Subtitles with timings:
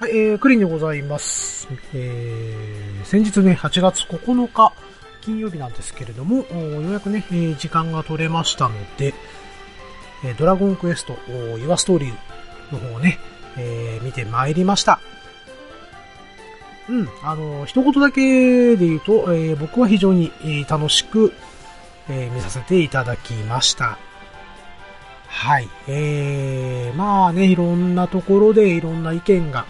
[0.00, 1.68] はい、えー、クリンでございます。
[1.92, 4.72] えー、先日ね、8月9日、
[5.20, 6.44] 金曜日なんですけれども、よ
[6.80, 9.12] うやくね、えー、時間が取れましたので、
[10.24, 11.18] えー、ドラゴンクエスト、
[11.58, 13.18] ユアストーリーの方をね、
[13.58, 15.00] えー、見てまいりました。
[16.88, 21.34] うん、あの、一言だけで言うと、えー、僕は非常に、えー、楽しく、
[22.08, 23.98] えー、見させていただきました。
[25.30, 25.68] はい。
[25.86, 29.64] えー、まあね、いろんなところでいろんな意見が、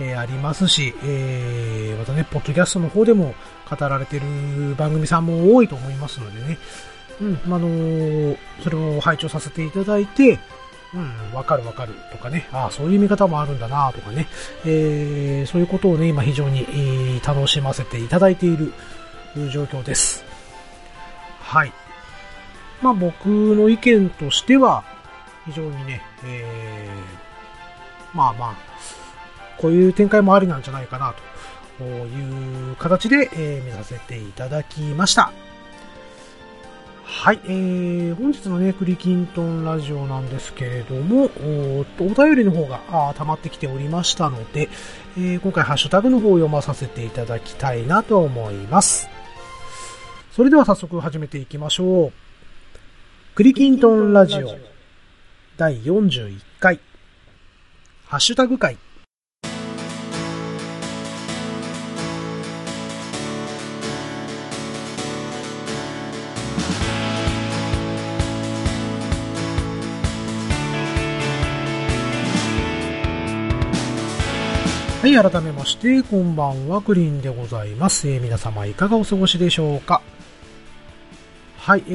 [0.00, 3.34] えー、ありますし、えー、またね、ポッドキャストの方でも
[3.68, 6.58] 語られてる番組さんも多いと思いますのでね、
[7.20, 10.38] うん、あのー、それを拝聴させていただいて、
[10.94, 14.26] うん、わかるわかるとかね、ああ、そういう見方もあるんだなとかね、
[14.64, 18.72] えー、そういうことをね、今非常に、えー、楽しませていただいている
[19.50, 20.24] 状況です。
[21.40, 21.72] はい。
[22.80, 24.84] まあ僕の意見としては、
[25.46, 28.54] 非常にね、えー、まあまあ、
[29.58, 31.14] こういう展開もありなんじゃないかな
[31.78, 35.32] という形で、え、見させていただきました。
[37.04, 44.68] はい、えー、本日のね、クリキントンラジオなんですけれども、おお便りの方が溜まってきておりましたので、
[45.18, 49.08] えー、今回ハッシュタグの方を読まさせていただきたいなと思います。
[50.32, 52.12] それでは早速始めていきましょう。
[53.34, 54.69] クリキントンラジオ
[55.60, 56.80] 第41回、
[58.06, 58.78] ハッシュタグ会。
[75.02, 78.08] はい、改めまして、こんばんは、クリーンでございます。
[78.08, 80.00] えー、皆様いかがお過ごしでしょうか？
[81.60, 81.92] はい、え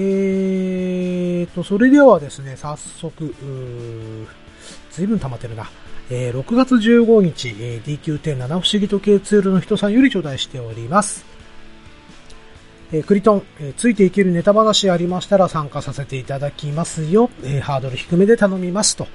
[1.44, 3.34] ーと、それではですね、早速、
[4.92, 5.68] ずいぶん溜まってるな。
[6.12, 11.26] えー、6月15日、えー、DQ10 七不思議時計ツールの人さんより頂戴しております。
[12.92, 17.32] えー、クリトン、えー、ついていけるネタ話ありましたら参加させていただきますよ。
[17.44, 19.08] えー、ハードル低めで頼みますと。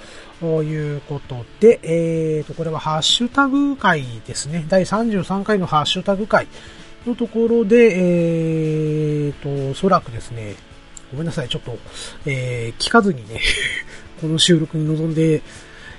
[0.43, 4.66] いうことで、えーと、これはハッシュタグ会ですね。
[4.69, 6.49] 第33回のハッシュタグ会。
[7.06, 10.56] のところで、えーと、おそらくですね、
[11.11, 11.78] ごめんなさい、ちょっと、
[12.27, 13.41] えー、聞かずにね
[14.21, 15.43] この収録に臨んで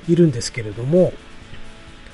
[0.08, 1.14] いるんですけれども、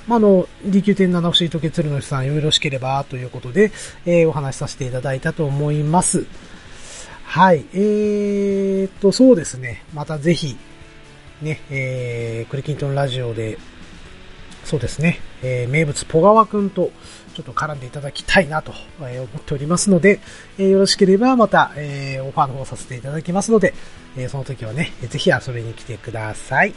[0.08, 3.72] まあ、の、DQ.7 不思議と結論の人さんよろしければということで、
[4.06, 6.26] えー、お話しさせていただいたと思います。
[7.26, 7.66] はい。
[7.74, 9.84] えーと、そうですね。
[9.94, 10.56] またぜひ、
[11.42, 13.58] ね、えー、クリキントンラジオで、
[14.64, 16.92] そうですね、えー、名物ポガワくんと、
[17.38, 20.20] ちょっと絡んでいただきたいなと思っておりますので、
[20.58, 23.76] えよろしければまた、えオファーの方させていただきますので、
[24.18, 26.74] えその時はね、ぜひ遊びに来てください。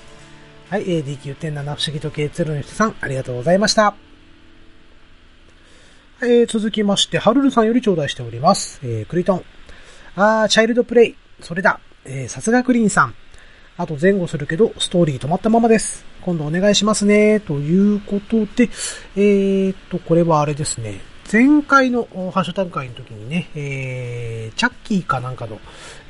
[0.68, 3.94] はい、え DQ.7 不思議時計ツルの人さん、ありがとうございました。
[6.20, 8.80] えー、続きまして、ハルルさんより頂戴しております。
[8.82, 9.44] えー、クリトン。
[10.14, 11.16] あー、チャイルドプレイ。
[11.40, 11.80] それだ。
[12.04, 13.14] えー、さすがクリーンさん。
[13.78, 16.09] あと前後するけど、ストーリー止まったままです。
[16.20, 17.40] 今度お願いしますね。
[17.40, 18.68] ということで、
[19.16, 21.00] えー、っと、これはあれですね。
[21.32, 25.60] 前回のハッシュタグ会の時にね、えー、チャッキーかなんかの、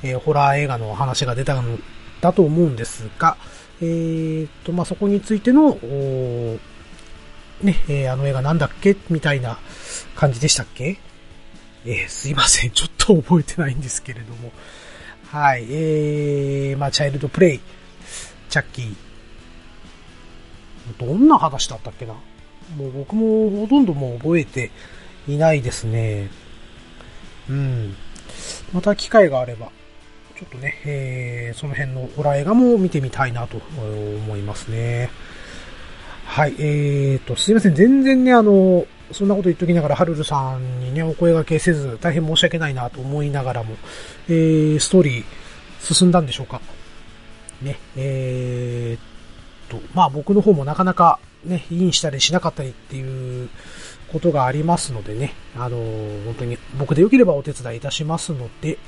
[0.03, 1.83] えー、ホラー映画の話が出たん
[2.21, 3.37] だと思うんですが、
[3.83, 5.79] えー、っと、まあ、そこについての、ね、
[7.89, 9.59] えー、あの映画なんだっけみたいな
[10.15, 10.99] 感じでしたっけ？
[11.85, 12.71] えー、すいません。
[12.71, 14.53] ちょっと覚えてないんですけれども。
[15.29, 15.67] はい。
[15.71, 17.61] えー、まあ、チャイルドプレイ、
[18.49, 19.10] チャッキー。
[20.99, 22.15] どんな話だったっけな
[22.77, 24.71] もう僕もほとんどもう覚えて
[25.27, 26.29] いないですね。
[27.49, 27.95] うん。
[28.73, 29.71] また機会があれば、
[30.37, 35.11] ちょっとね、えー、その辺のホラー映画も見てみたいなと思いますね。
[36.25, 37.75] はい、えーと、すいません。
[37.75, 43.75] 全然ね、あの、そんなこと言っときながら、ハルルさんにね、お声掛けせず、大変申し訳ないなと思いながらも、
[44.29, 45.25] えー、ストーリー
[45.81, 46.61] 進んだんでしょうか。
[47.61, 49.10] ね、えー
[49.71, 53.49] と、まあ僕の方もなかなかね、インしたりしなかったりっていう
[54.13, 58.79] ことがありますのでね、あのー、本当に僕でよければお手伝いいたしますので、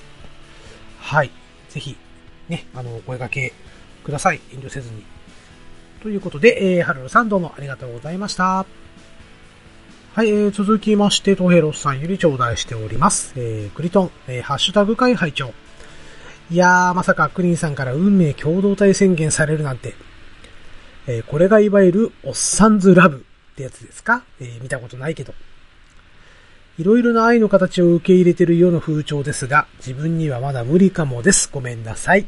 [1.00, 1.30] はい、
[1.70, 1.96] ぜひ、
[2.48, 3.52] ね、あの、お声掛け
[4.04, 4.40] ください。
[4.52, 5.02] 遠慮せずに。
[6.02, 8.66] ということで、えー、ハルルさんどうもありがとうございました。
[10.14, 13.32] はい、えー、続きまして、トヘロスさんより頂戴しております。
[13.36, 15.54] えー、クリトン、えー、ハッシュタグ会拝聴
[16.50, 19.94] いやー、まさかクリンさんから運命共同体宣言されるなんて。
[21.06, 24.22] えー、これがいわゆる、おっさんずラブってやつですか？
[24.40, 25.34] えー、見たことないけど。
[26.78, 31.50] いろいろな愛の形を受け入れてる世の風潮ですが、自分にはまだ無理かもです。
[31.52, 32.26] ごめんなさい。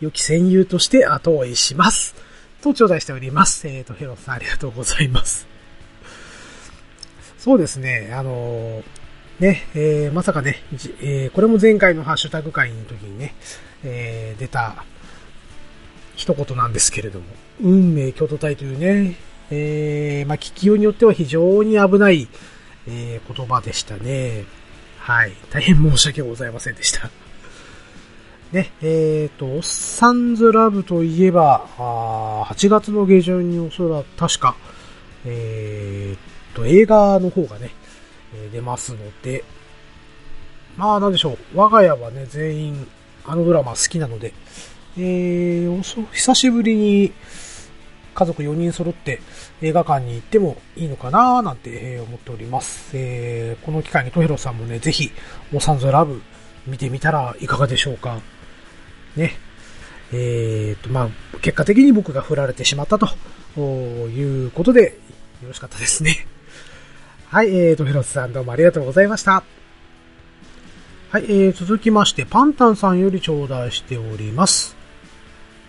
[0.00, 2.14] 良き戦友として後追いします。
[2.62, 3.66] と頂戴しております。
[3.68, 5.46] えーと、ヘロさんありがとうございます。
[7.38, 8.84] そうですね、あのー、
[9.38, 10.62] ね、えー、まさかね、
[11.00, 13.34] えー、これも前回のハッシュタグ会の時にね、
[13.84, 14.84] えー、出た
[16.16, 17.26] 一言なんですけれども、
[17.60, 19.16] 運命共同体というね、
[19.50, 22.28] えー、まあ、聞きようによっては非常に危ない、
[22.88, 24.44] えー、言葉でしたね。
[24.98, 25.32] はい。
[25.50, 27.10] 大変申し訳ございませんでした。
[28.52, 34.56] ね、えっ、ー、と、おっさんずラブといえば、あ8月の下旬におそらく確か、
[35.24, 37.70] えっ、ー、と、映画の方がね、
[38.52, 39.44] 出ますので、
[40.76, 42.88] まあなんでしょう、我が家はね、全員
[43.24, 44.32] あのドラマ好きなので、
[44.98, 47.12] えー、久しぶりに
[48.14, 49.20] 家族4人揃って
[49.60, 52.90] 映画館に行ってもいいのかななんて思っております。
[52.94, 55.10] えー、この機会にトヘロさんもね、ぜひ、
[55.52, 56.22] オサンズラブ
[56.66, 58.20] 見てみたらいかがでしょうか。
[59.16, 59.34] ね。
[60.12, 63.06] えーと、まあ、結果的に僕が振られてしまったと
[63.60, 64.98] いうことで、
[65.42, 66.26] よろしかったですね。
[67.28, 69.42] はい、えーと、ヘロスさんどうもありがとうございました。
[71.10, 74.76] はい、えー、続きまして、パンタンさんより頂戴しております。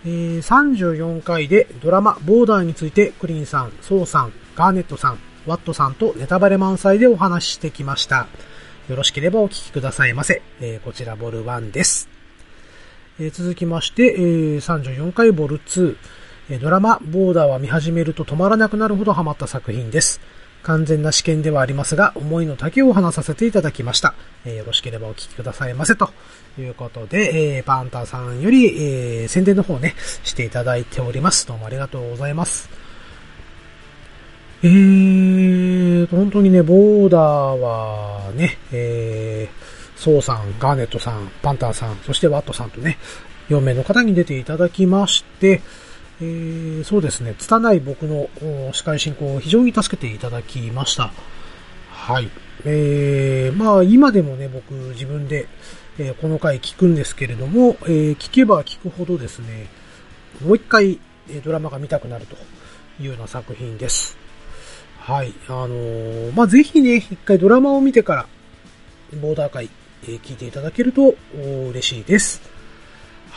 [0.08, 8.26] え、34回でドラマ、ボーダーについて、クリーンさん、ソウさん、ガーネットさん、ワットさんとネタバレ満載でお話ししてきました。
[8.88, 10.42] よろしければお聞きくださいませ。
[10.60, 12.08] えー、こちらボル1です。
[13.20, 15.96] えー、続きまして、えー、34回ボル2、
[16.60, 20.20] ドラマ、ボーダーは見始めると止まらなくなるほどハマった作品です。
[20.68, 24.12] 完全な試験ではありますが、思いの丈を話させていただきました。
[24.44, 26.10] えー、よろしければお聞きくださいませと
[26.58, 29.94] いうことで、えー、パンタさんより、えー、宣伝の方ね、
[30.24, 31.46] していただいております。
[31.46, 32.68] どうもありがとうございます。
[34.62, 42.98] えーと、本当にね、ボーダーはね、えー、ソウさん、ガーネットさん、パンターさん、そしてワットさんとね、
[43.48, 45.62] 4名の方に出ていただきまして、
[46.20, 48.28] えー、そうですね、拙い僕の
[48.72, 51.12] 司会進行を非常に助けていただきました。
[51.90, 52.28] はい。
[52.64, 55.46] えー、まあ今でもね、僕自分で、
[55.98, 59.68] えー、この回聞くんですけれども、えー、聞けば聞くほどですね、
[60.44, 60.98] もう一回、
[61.30, 62.36] えドラマが見たくなると
[63.00, 64.16] いうような作品です。
[64.98, 65.34] はい。
[65.46, 68.26] あのー、まあぜひね、一回ドラマを見てから、
[69.20, 69.70] ボーダー会、
[70.04, 71.14] えー、聞いていただけると
[71.70, 72.57] 嬉しいです。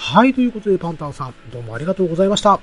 [0.04, 2.60] はい、ということでパンタンさん、どうもありがとうございました。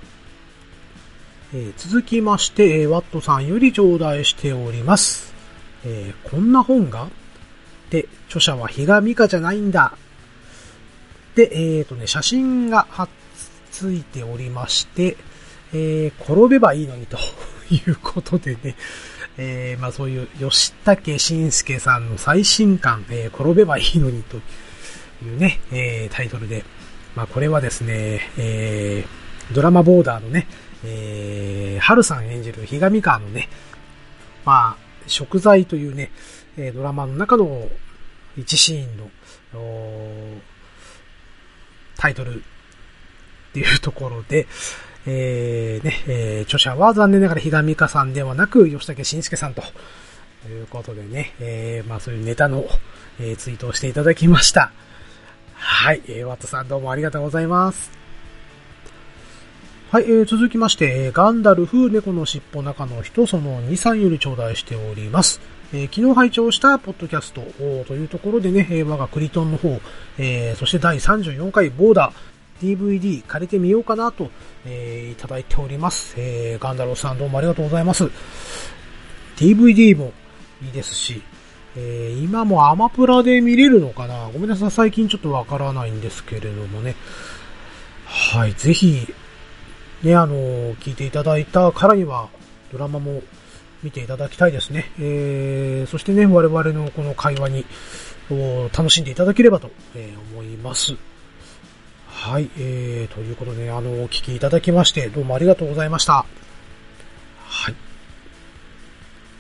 [1.55, 5.32] えー、続きまして、えー、ワットさんより頂戴しております。
[5.85, 7.08] えー、こんな本が
[7.90, 9.96] で、著者は比嘉美香じゃないんだ。
[11.37, 13.08] で、えっ、とね、写真が貼っ
[13.70, 15.17] ついておりまして、
[15.73, 17.19] え転べばいいのにと
[17.70, 18.75] いうことでね、
[19.38, 24.38] えまあそういう吉武慎介さんの最新刊、え転べばいいのにと
[25.25, 26.64] いうね、えタイトルで、
[27.18, 30.46] まあ、これはですね、えー、ドラマボーダーのね、
[30.84, 33.48] えー、春さん演じるひがみ川のね、
[34.44, 36.12] まあ、食材というね、
[36.56, 37.68] えー、ドラマの中の
[38.36, 39.10] 一シーンの、
[41.96, 42.42] タイトルっ
[43.52, 44.46] ていうところで、
[45.04, 49.62] えー、ね、えー、著者は残念ながらひがみかさんではなく、吉武慎介さんと
[50.48, 52.64] いうことでね、えー、まあそういうネタの、
[53.18, 54.70] えー、ツイートをしていただきました。
[55.60, 57.90] はい、えー、ワットさんどうもありがとうございます。
[59.90, 65.40] はい、えー、続きまして、ガンダルフ、猫の尻尾中の人、その2、3より頂戴しております。
[65.73, 67.40] えー、昨日拝聴したポッドキャスト
[67.87, 69.80] というところでね、我がクリトンの方、
[70.16, 74.30] えー、そして第34回ボーダー、DVD 借りてみようかなと、
[74.64, 76.14] えー、いただいております。
[76.16, 78.09] えー、ガンダルさんどうもありがとうございます。
[79.37, 80.12] DVD も
[80.62, 81.21] いいですし、
[81.80, 84.28] えー、今もアマプラで見れるのかな？
[84.32, 86.97] ごめんなさい、最近ちょっとわからないんですけれどもね。
[88.04, 89.06] はい、ぜひ、
[90.02, 92.28] ね、あの、聞いていただいたからには、
[92.73, 93.23] ドラマも
[93.82, 94.90] 見ていただきたいですね。
[94.99, 97.64] えー、そしてね、我々のこの会話に、
[98.73, 100.97] 楽しんでいただければと、え思います。
[102.08, 106.26] はい、えー、ということで、あの、お聞きいただきまして、どうもありがとうございました。
[107.47, 107.75] はい。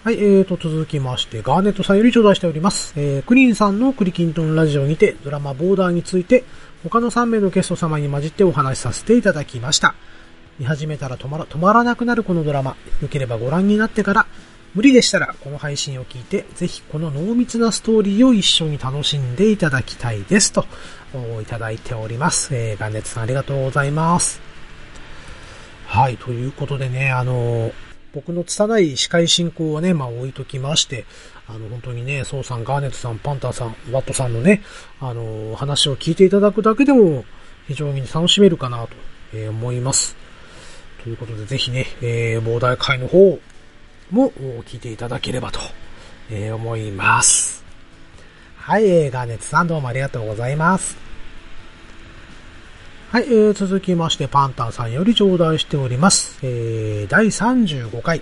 [0.08, 2.94] はい、えーと、続きまして、ガーネットさんより頂戴しております。
[2.96, 6.44] えー、クリーンさんのクリキントンラジオにて、ドラマボーダーについて、
[6.82, 9.94] 他の3名のゲスト様に混じってお話しさせていただきました。
[10.58, 12.74] 見始めたら止まら、止まらなくなるこのドラマ。
[13.02, 14.26] 良ければご覧になってから、
[14.74, 20.54] 無理でしたら、この配信を聞いて、ぜひこの濃密なストーリーを一緒に楽しんでいただきたいです。
[20.54, 20.64] と、
[21.42, 22.54] いただいております。
[22.54, 24.40] えー、ガンネットさんありがとうございます。
[25.86, 27.87] はい、ということでね、あのー
[28.18, 31.04] 僕の拙い司会進行はね、まあ置いときまして、
[31.46, 34.62] あの、本当にね、ソウさん、ガーネットさん、パンターさん、ワットさんのね、
[35.00, 37.24] あの、話を聞いていただくだけでも、
[37.68, 38.88] 非常に楽しめるかなと、
[39.34, 40.16] え思います。
[41.04, 43.38] ということで、ぜひね、えー、膨大会の方
[44.10, 44.32] も
[44.66, 45.60] 聞いていただければと
[46.30, 47.64] え、思います。
[48.56, 51.07] はい、えー、ガーネットさんどうもありがとうございます。
[53.10, 56.38] はい、えー、続きまして、パンタンさんより頂戴しております。
[56.42, 58.20] えー、第35回、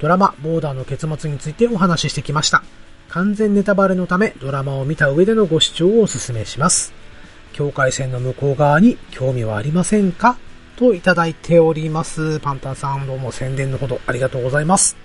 [0.00, 2.64] ドラマ、ボーダーの結末についてお話ししてきました。
[3.10, 6.92] 完全ネタバレのため、ドラマを見た上でのご視聴をお勧めします。
[7.52, 10.36] 境界線の向こう側に興味はありませんか？
[10.74, 12.40] といただいております。
[12.40, 14.96] パンタンさんどうも宣伝のほどありがとうございます。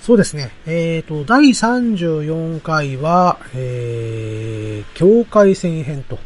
[0.00, 0.50] そうですね。
[0.66, 6.18] えっ、ー、と、第34回は、えー、境界線編と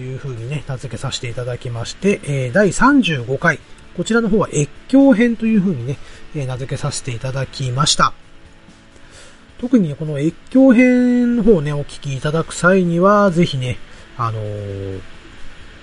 [0.00, 3.58] という風にね、名付けさせていただきまして、えー、第35回、
[3.98, 5.98] こちらの方は越境編という風にね、
[6.34, 8.14] えー、名付けさせていただきました。
[9.58, 13.76] 特にこの越境編の方をね、お聞きいただく際には、ぜひね、
[14.16, 15.00] あのー、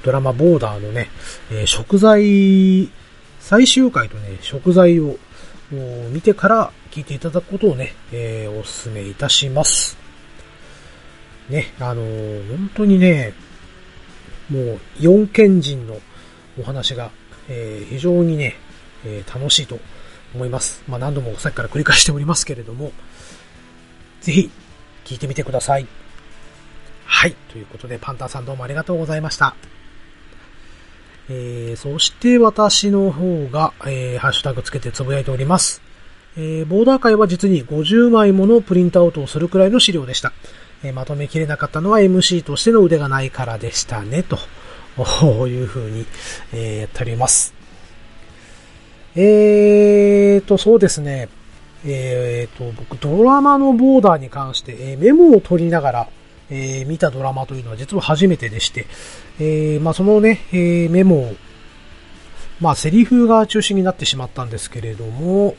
[0.02, 1.10] ドラマボーダーのね、
[1.52, 2.90] えー、食材、
[3.40, 5.20] 最終回とね、食材を
[6.12, 9.96] 見てから聞いていただくことをね、えー、お勧めいたします。
[11.50, 13.36] ね、あのー、本当にね、
[14.50, 16.00] もう、四賢人の
[16.60, 17.12] お話が、
[17.50, 18.56] えー、非常にね、
[19.06, 19.80] えー、楽しいと
[20.34, 20.84] 思います。
[20.88, 22.92] まあ、何度もさっきから繰り返しておりますけれども、
[24.22, 24.50] ぜひ、
[25.06, 25.88] 聞いてみてください。
[27.06, 27.36] はい。
[27.52, 29.56] ということで、パンタンさんどうもありがとうございました。
[31.30, 35.82] えー、そして私の方が、えー、ハッシュタグつけてつぶやいております。
[36.38, 40.32] えー、ボーダー界は実に50枚ものプリントアウトをするくらいの資料でした。
[40.84, 44.38] え、まとめきれなかったのは MC としての腕がないからでしたね、と
[45.48, 46.06] いう風に、
[46.54, 47.54] えー、やっております。
[49.16, 51.30] えーと、そうですね。
[51.86, 56.08] えーと、僕、ドラマのボーダーに関して、え、メモを取りながら、
[56.50, 58.86] え、見たドラマというのは実は初めてでして、
[59.40, 61.36] え、ま、そのね、え、メモを、
[62.60, 65.56] まあ、セリフが中心になってしまったんですけれども、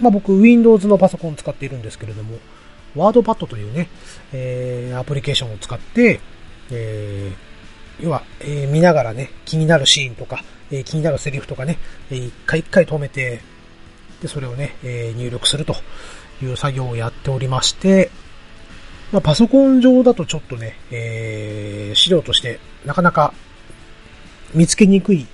[0.00, 2.38] まあ、僕、Windows のパソコン使っているんですけれども、
[2.96, 3.88] ワードパッドというね、
[4.32, 6.20] えー、アプリケーションを使って、
[6.70, 11.78] えー、要は、えー、見ながらね、気になるシーンとか、えー、気になるセリフとかね、
[12.10, 13.40] えー、一回一回止めて、
[14.20, 15.76] で、それをね、えー、入力すると
[16.42, 18.10] いう作業をやっておりまして、
[19.12, 23.32] まあ、パソコン上だとちょっとね、えー、資料としてなかなか
[24.52, 25.26] 見つけにくい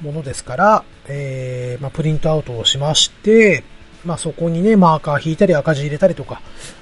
[0.00, 3.64] ものですから、えー、まあ、プリントアウトをしまして、
[4.04, 6.40] まあ、そこにね、マーカー引いたり赤字入れたりとか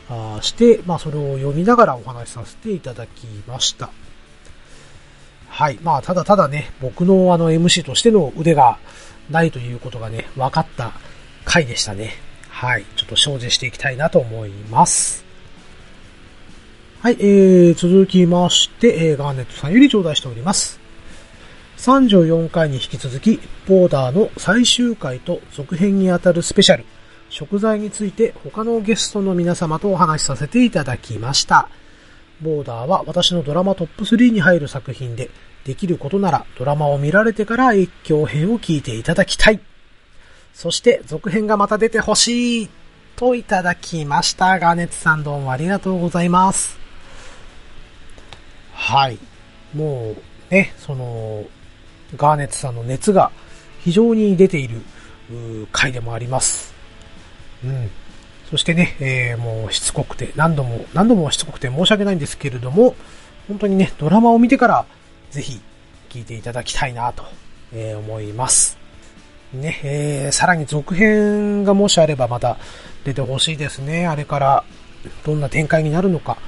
[0.09, 3.91] あして、まあ、それを読みながらお話しさせていただきました。
[5.49, 5.79] はい。
[5.83, 8.79] まあ、ただただね、僕のあの MC としての腕が
[9.31, 10.93] ないということがね、分かった
[11.45, 12.13] 回でしたね。
[12.49, 12.85] はい。
[12.97, 15.25] ちょっと精進していきたいなと思います。
[17.01, 20.81] はい、えー、続きまして、えー、ガーネットさんより頂戴しております。
[21.79, 26.85] 34回に引き続き、ボーダーの最終回と続編にあたるスペシャル、
[27.31, 31.69] 食材について他のゲストの皆様とお話しさせていただきました。
[32.41, 35.31] ボーダーは私のドラマトップ3に入る作品で、
[35.65, 39.61] できることならドラマを見られてから越境編を聞いていただきたい。
[40.55, 42.69] そして続編がまた出てほしい
[43.17, 44.59] といただきました。
[44.59, 46.79] ガーネットさんどうもありがとうございます。
[48.73, 49.19] はい。
[49.75, 50.15] も
[50.51, 51.45] う、ね、その、
[52.17, 53.31] ガーネットさんの熱が
[53.81, 54.81] 非常に出ている
[55.73, 56.78] 回でもあります。
[57.65, 57.91] うん。
[58.51, 62.95] そしてね、えー、もうしつこくて、何度も、何度もしつこくて申し訳ないんですけれども、
[63.47, 64.87] 本当にね、ドラマを見てから、
[65.31, 65.61] ぜひ、
[66.09, 67.25] 聞いていただきたいなと、
[67.73, 68.79] え、思います。
[69.53, 72.59] ね、えー、さらに続編がもしあればまた
[73.05, 74.07] 出てほしいですね。
[74.07, 74.65] あれから、
[75.25, 76.39] どんな展開になるのか。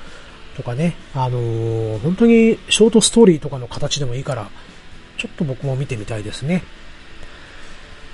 [0.57, 4.51] とかね、あのー、本当にショートストーリーとかの形でもいいから、
[5.17, 6.65] ちょっと僕も見てみたいですね。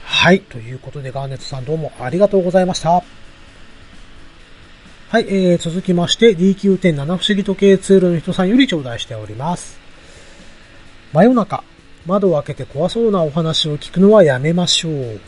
[0.08, 0.40] はい。
[0.40, 3.02] ということで、ガーネットさんどうもありがとうございました。
[5.08, 5.26] はい。
[5.28, 9.78] えー、続きまして DQ.7 不思議時計ツールの人さんより頂戴しております。
[11.12, 11.64] 真夜中、
[12.06, 15.20] 窓を開けて怖そうなお話を聞くのはやめましょう。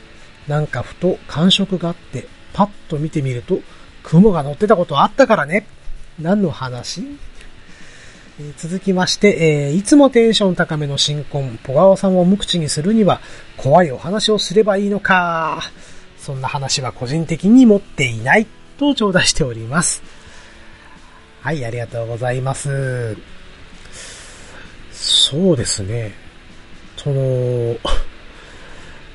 [0.47, 3.59] なんかふと感触があって、パッと見てみると、
[4.05, 5.67] 雲が乗ってたことあったからね。
[6.21, 7.03] 何の話？
[8.41, 13.21] え、続きまして、えー、いつもテンション高めの新婚、ポガワさんを無口にするには、
[13.57, 15.61] 怖いお話をすればいいのか。
[16.17, 18.47] そんな話は個人的に持っていない、
[18.79, 20.03] と頂戴しております。
[21.41, 23.17] はい、ありがとうございます。
[24.93, 26.13] そうですね。
[26.97, 27.77] その、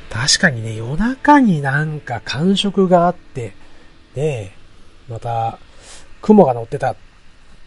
[0.09, 3.53] 確かにね、夜中になんか感触があって、
[4.15, 4.53] ね
[5.07, 5.59] また、
[6.21, 6.95] 雲が乗ってた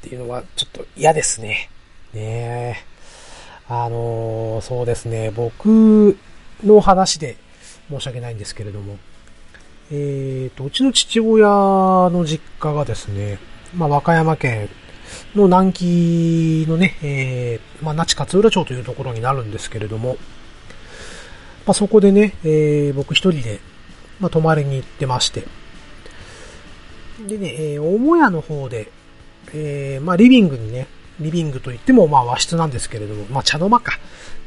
[0.08, 1.68] ていうのはちょっと嫌ですね。
[2.14, 2.84] ね
[3.68, 6.16] あのー、そうですね、僕
[6.64, 7.36] の話で
[7.90, 8.98] 申し訳ないんですけれども、
[9.90, 13.40] えーと、うちの父親の実家がですね、
[13.74, 14.68] まあ、和歌山県
[15.34, 20.16] の南紀のね、えー、まあ、那智勝浦町というところになるんですけれども、
[21.66, 23.58] まあ、そこでね、えー、僕一人で、
[24.20, 25.42] まあ、泊まりに行ってまして、
[27.26, 28.92] でね、えー、母屋の方で、
[29.54, 30.86] えー、まあ、リビングにね、
[31.20, 33.98] リビングといっても、まあ、和室なんですけれども、まあ、茶の間か。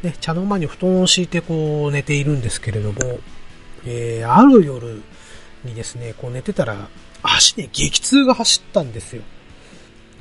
[0.03, 3.19] ね、茶の間に布団を敷いてこう寝ているんですけれども、
[3.85, 5.01] えー、ある夜
[5.63, 6.89] にですね、こう寝てたら、
[7.21, 9.23] 足ね、激痛が走ったんですよ。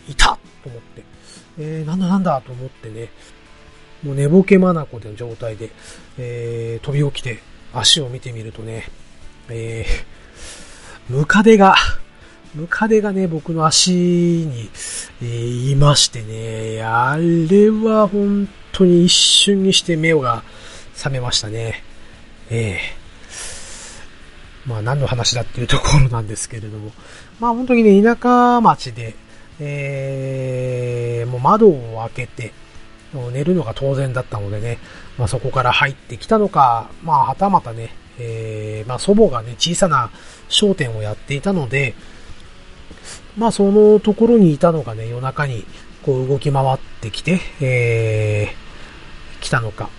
[0.08, 1.04] いたと思って。
[1.60, 3.10] えー、なんだなんだと思ってね、
[4.02, 5.70] もう寝ぼけまなこでの状態で、
[6.18, 7.40] えー、飛び起きて
[7.72, 8.84] 足を見てみるとね、
[9.48, 11.74] えー、ムカデが、
[12.58, 14.68] ムカデがね、僕の足に、
[15.22, 20.42] えー、いましてね、あれは本当に一瞬にして目が
[20.92, 21.84] 覚めましたね。
[22.50, 26.90] ええー、まあ何の話だっていうところなんですけれども、
[27.38, 29.14] まあ本当にね、田舎町で、
[29.60, 32.52] えー、もう窓を開けて、
[33.32, 34.78] 寝るのが当然だったのでね、
[35.16, 40.10] まあそこから入ってきたのか、まあはたまたね、えー、まあ祖母がね、小さな
[40.48, 41.94] 商店をやっていたので、
[43.36, 45.64] まあそのところにいたのがね、夜中に
[46.02, 49.90] こう動き回ってきて、えー、来たのか。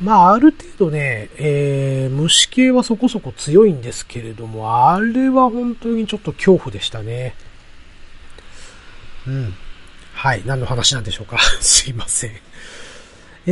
[0.00, 7.34] まあある程度ね、えー、虫系はそこそこ強いんですけれども、あれは本当にちょっと恐怖でしたね。
[9.26, 9.54] うん。
[10.14, 10.42] はい。
[10.46, 11.38] 何の話なんでしょうか。
[11.60, 12.30] すいません。
[13.46, 13.50] え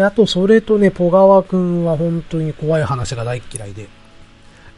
[0.00, 3.88] ー、あとそれとね、ポガワくんは本当に怖い話が大嫌いで。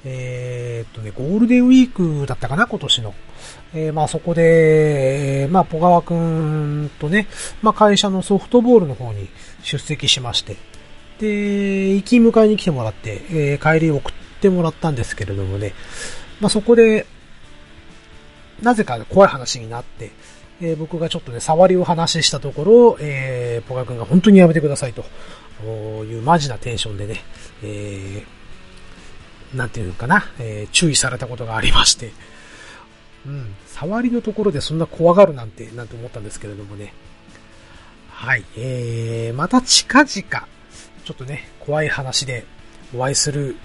[0.04, 3.14] えー、っとね、ゴールデンウィークだったかな、今年の。
[3.74, 7.26] えー、まあそこで、えー、まあポガワくんとね、
[7.62, 9.28] まあ会社のソフトボールの方に
[9.62, 10.56] 出席しまして、
[11.18, 15.74] で、行き迎えに来てもらって、えー、帰り送ってもらったんですけれどもね、
[16.40, 17.06] まあそこで、
[18.62, 20.10] なぜか怖い話になって、
[20.60, 25.04] えー、僕がちょっとね、触りを話したところ、えー、ポガ君が本当にやめてくださいと
[26.04, 27.16] いうマジなテンションでね、
[27.62, 28.37] えー
[29.54, 32.12] なんていうのかな、えー、注意されたことがありまして、
[33.26, 36.92] うん、触りのところでそんな怖がるなんて、なんて思ったんですけれどもね。
[38.10, 42.44] はい、えー、また近々、ちょっとね、怖い話で
[42.94, 43.56] お会いする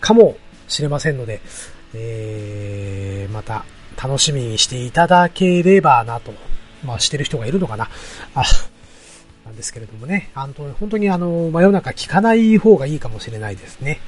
[0.00, 0.36] かも
[0.68, 1.40] しれませんので、
[1.94, 3.64] えー、また
[4.02, 6.32] 楽しみにしていただければなと。
[6.84, 7.88] まあ、してる人がいるのかな。
[8.34, 8.44] あ、
[9.44, 10.30] なんですけれどもね。
[10.34, 14.00] 本当に、本当にあの、真夜中聞かない方がいいかもしれないですね。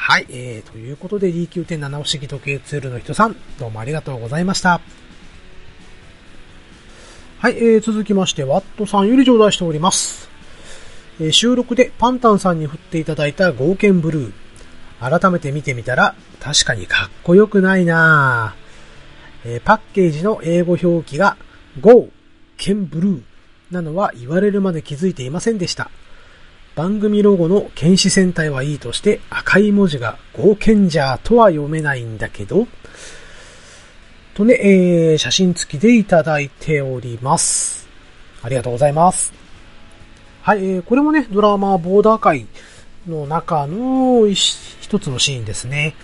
[0.00, 4.80] はい、えー、ということで D9.7 不思議時計ツールの人さん、どうもありがとうございました。
[7.38, 10.30] はい、えー、続きまして、ワットさんより頂戴しております。
[11.20, 15.20] えー、収録でパンタンさんに振っていただいた合剣ブルー。
[15.20, 18.54] 改めて見てみたら、確かにかっこよくないな
[19.44, 21.36] えー、パッケージの英語表記が
[21.80, 22.08] Go!
[22.56, 23.22] 剣ブルー
[23.70, 25.90] なのは言われるまで気づいていませんでした。
[26.78, 32.68] 番組ロゴの剣士戦隊はいいとして赤い文字がゴーケンジャーとは読めないんだけど、
[34.34, 37.88] とね、えー、写真付きでいただいております。
[38.42, 39.32] ありがとうございます。
[40.40, 42.46] はい、えー、これもね、ドラマボーダー界
[43.08, 45.96] の中の一つのシーンですね。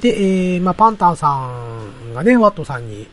[0.00, 1.50] で、えー、まあ、パンタンさ
[2.08, 3.06] んがね、ワットさんに、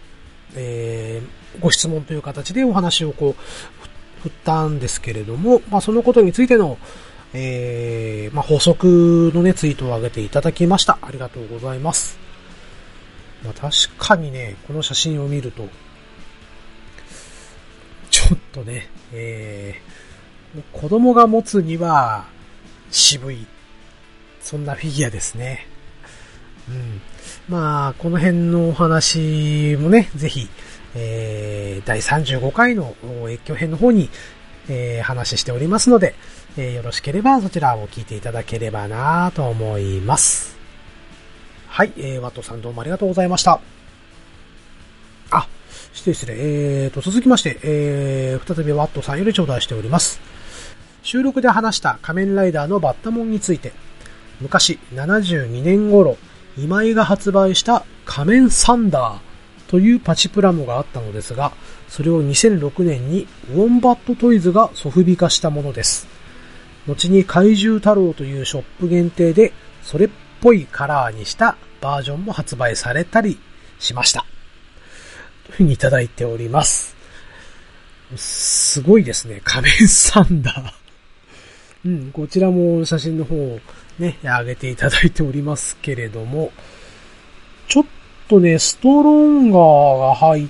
[0.56, 3.81] えー、ご質問という形でお話をこう、
[4.24, 6.78] 振ったんですけれども、まあ、そのことについての、
[7.34, 10.98] えー、まあ、補足のね、ツイートを上げていただきました。
[11.02, 12.20] ありがとうございます。
[13.44, 15.68] まあ、確かにね、この写真を見ると、
[18.10, 22.26] ちょっとね、えー、子供が持つには
[22.92, 23.48] 渋い、
[24.42, 25.68] そんなフィギュアですね。
[26.70, 27.02] うん。
[27.48, 30.50] まあ、この辺のお話もね、ぜひ、
[30.96, 32.96] えー、第35回の
[33.30, 34.10] 越境編の方に、
[34.70, 36.16] えー、話しておりますので、
[36.58, 40.58] えー、よろしければそちらを聞いていただければなと思います。
[41.68, 43.62] はい、えー、ワットさんどうもありがとうございました。
[45.32, 45.48] あ、
[45.94, 46.36] 失礼失礼。
[46.38, 50.20] えーと、続きまして、えー、再びワットさんより頂戴しております。
[51.04, 53.72] 収録で話した仮面ライダーのバッタモンについて、
[54.42, 56.18] 昔72年頃、
[56.58, 59.31] 今井が発売した仮面サンダー
[59.72, 61.54] というパチプラモがあったのですが、
[61.88, 66.10] それを2006年にウォンバットトイズがソフビ化したものです。
[66.88, 70.10] 後に怪獣太郎というショップ限定で、それっ
[70.42, 73.40] ぽいカラーにしたバージョンも発売されたり
[73.80, 74.26] しました。
[75.46, 76.98] というふうにいただいております。
[78.18, 79.40] すごいですね。
[79.46, 80.74] 仮面サンダー。
[81.86, 83.58] うん、こちらも写真の方、
[84.00, 86.52] ね、あげていただいておりますけれども、
[87.70, 87.86] ちょっ
[88.32, 90.48] とね、ストロンガーが入っ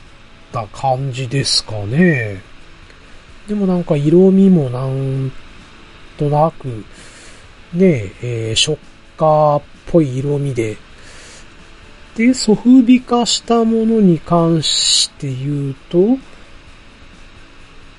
[0.52, 2.40] た感じですかね。
[3.48, 5.32] でもなんか色味もなん
[6.16, 6.86] となく、
[7.74, 8.78] ねえ、ー、ショッ
[9.18, 10.78] カーっぽい色味で、
[12.16, 16.20] で、ソフビ化したものに関して言うと、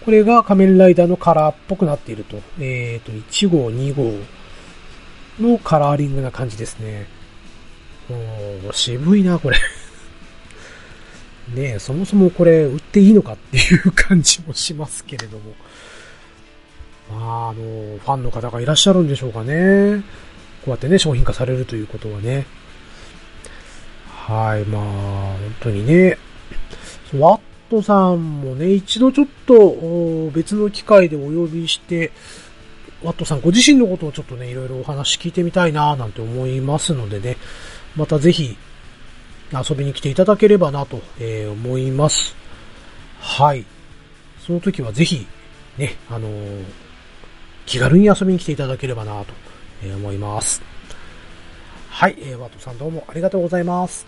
[0.04, 2.36] これが仮面ライダーのカラーっぽくなっていると。
[2.60, 4.12] えっ、ー、と、1号、2号
[5.40, 7.21] のカラーリングな感じですね。
[8.68, 9.58] お渋いな、これ
[11.54, 15.54] ねえ、そもそもこれ売っていいのかっていう感じもしますけれども。
[17.10, 20.02] まあ、あの、ファンの方がいらっしゃるんでしょうかね。
[20.64, 22.46] こうやってね、商品化されるということはね。
[24.06, 26.16] はい、まあ、本当にね、
[27.18, 32.12] ワットさんもね、一度ちょっと別の機会でお呼びして、
[33.02, 37.36] ワットさんご自身のことをちょっとね、いろいろお話聞いてみたいななんて思いますのでね、
[37.96, 38.56] またぜひ
[39.52, 42.34] 遊びに来ていただければなと、え思います。
[43.20, 43.64] はい。
[44.46, 45.26] その時はぜひ、
[45.78, 46.64] ね、あのー、
[47.66, 49.34] 気軽に遊びに来ていただければなと、
[49.84, 50.62] え思います。
[51.90, 54.06] はい、えー、ワトさんどうもありがとうございます。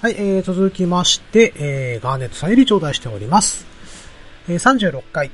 [0.00, 3.66] はい、えー、続きまして、えー、ガーネットさんより頂戴しております。
[4.48, 5.32] えー、36回、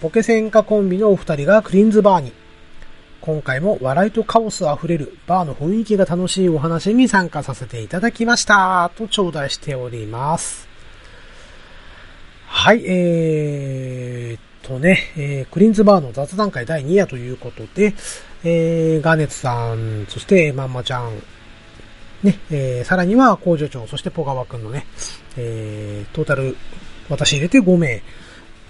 [0.00, 2.32] ポケセンカコンビのお二人がクリーンズバーに、
[3.26, 8.88] 今回も笑いとカオスあふれるバーの雰囲気が楽しいお話に参加させていただきました。
[8.94, 10.68] と頂戴しております。
[12.46, 17.94] はい、えー、とね、えー、クリンズバーの雑談会第2夜ということで、
[18.44, 21.10] えー、ガーネットさん、そしてまんまちゃん、
[22.22, 24.86] ね、えー、さらには工場長、そしてポガワくんのね、
[25.36, 26.56] えー、トータル、
[27.08, 28.04] 私入れて5名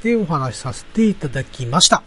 [0.03, 2.03] でお話しさせていただきました。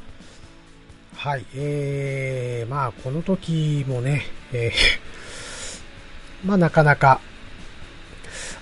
[1.22, 4.22] はい、えー、まあ、この時もね、
[4.54, 7.20] えー、 まあ、なかなか、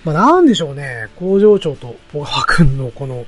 [0.03, 3.27] まあ、なんでしょうね、工場長とポガワくんのこの、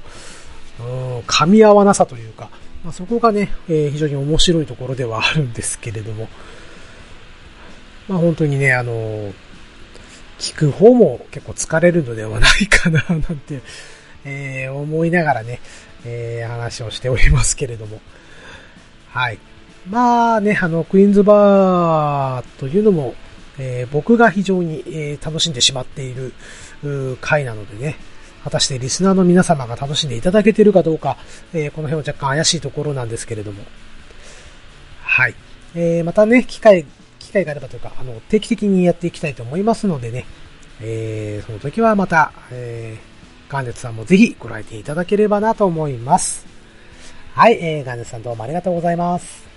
[1.28, 2.50] 噛み合わなさというか、
[2.84, 6.28] まあ、そこがね、えー、非常に面白いところではあるんですけれども、
[8.08, 9.32] まあ本当にね、あの、
[10.40, 13.62] 聞く方も結構疲れるのではないかな、なんて、
[14.26, 15.62] えー、思いながらね、
[16.04, 18.02] え、話をしておりますけれども。
[19.20, 19.40] はい。
[19.90, 23.16] まあね、あの、クイーンズバーというのも、
[23.58, 26.32] えー、僕が非常に、えー、楽しんでしまっている
[27.20, 27.98] 回なのでね、
[28.46, 31.18] 果たしてリスナーの皆様が楽しんでいただけているかどうか、
[31.54, 33.62] えー、この辺は若干怪しいところなんですけれども。
[35.02, 35.36] はい。
[35.76, 36.86] えー、またね、機会、
[37.20, 40.26] 機会があればというか、あの、定期的にやっていきたいと思いますのでね、
[40.80, 46.49] えー、その時はまた、えー、ガーネットさんもぜひご来店いただければなと思います。
[47.36, 49.48] はい、えー、ガーネさんどうもありがとうございます。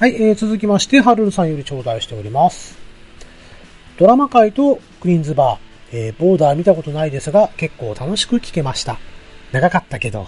[0.00, 2.76] はい、えー、続きまして、ハルルさんより頂戴しております。
[3.98, 8.98] ドラマ界とクリーンズバー、えー、ボーダー見たことないですが、結構楽しく聞けました。
[9.52, 10.26] 長かったけど、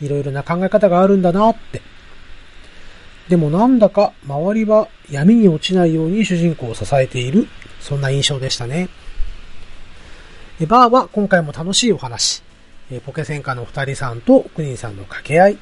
[0.00, 1.80] いろいろな考え方があるんだなって。
[3.28, 7.46] でもなんだか周りは闇に落ちないように主人公を支えている、
[7.80, 8.88] そんな印象でしたね。
[10.66, 12.42] バーは今回も楽しいお話。
[12.90, 15.58] えポケセンカの二人さんとクニンさんの掛け合い。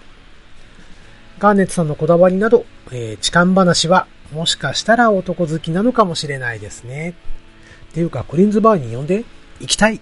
[1.39, 7.15] ガーネットさんのこだわりなど、えー、痴漢話はもしかしたら男好きなのかもしれないですね。
[7.91, 9.25] っていうか、クリンズバーに呼んで
[9.61, 10.01] 行きたい。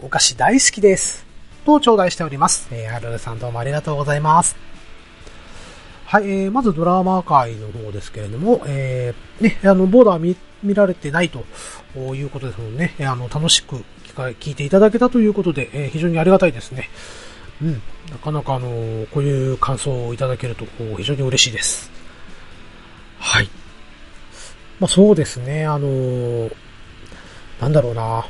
[0.00, 1.26] お菓子大好きです。
[1.64, 2.68] と頂戴しております。
[2.70, 4.56] えー、はるさんどうもありがとうございます。
[6.06, 11.44] はい、えー、まずドラマ界の方ですけれども、えー、ね、あの、ボーダー見、見られてないと
[11.98, 13.82] いうことですのでね、あの、楽しく
[14.14, 16.88] 聞いていただけたということで、えー、非常にありがたいですね。
[17.62, 21.90] うん、なかなかあのー、こういう感想をいただけると非常に嬉しいです。
[23.18, 23.48] はい。
[24.80, 26.54] まあそうですね、あのー、
[27.60, 28.26] なんだろうな。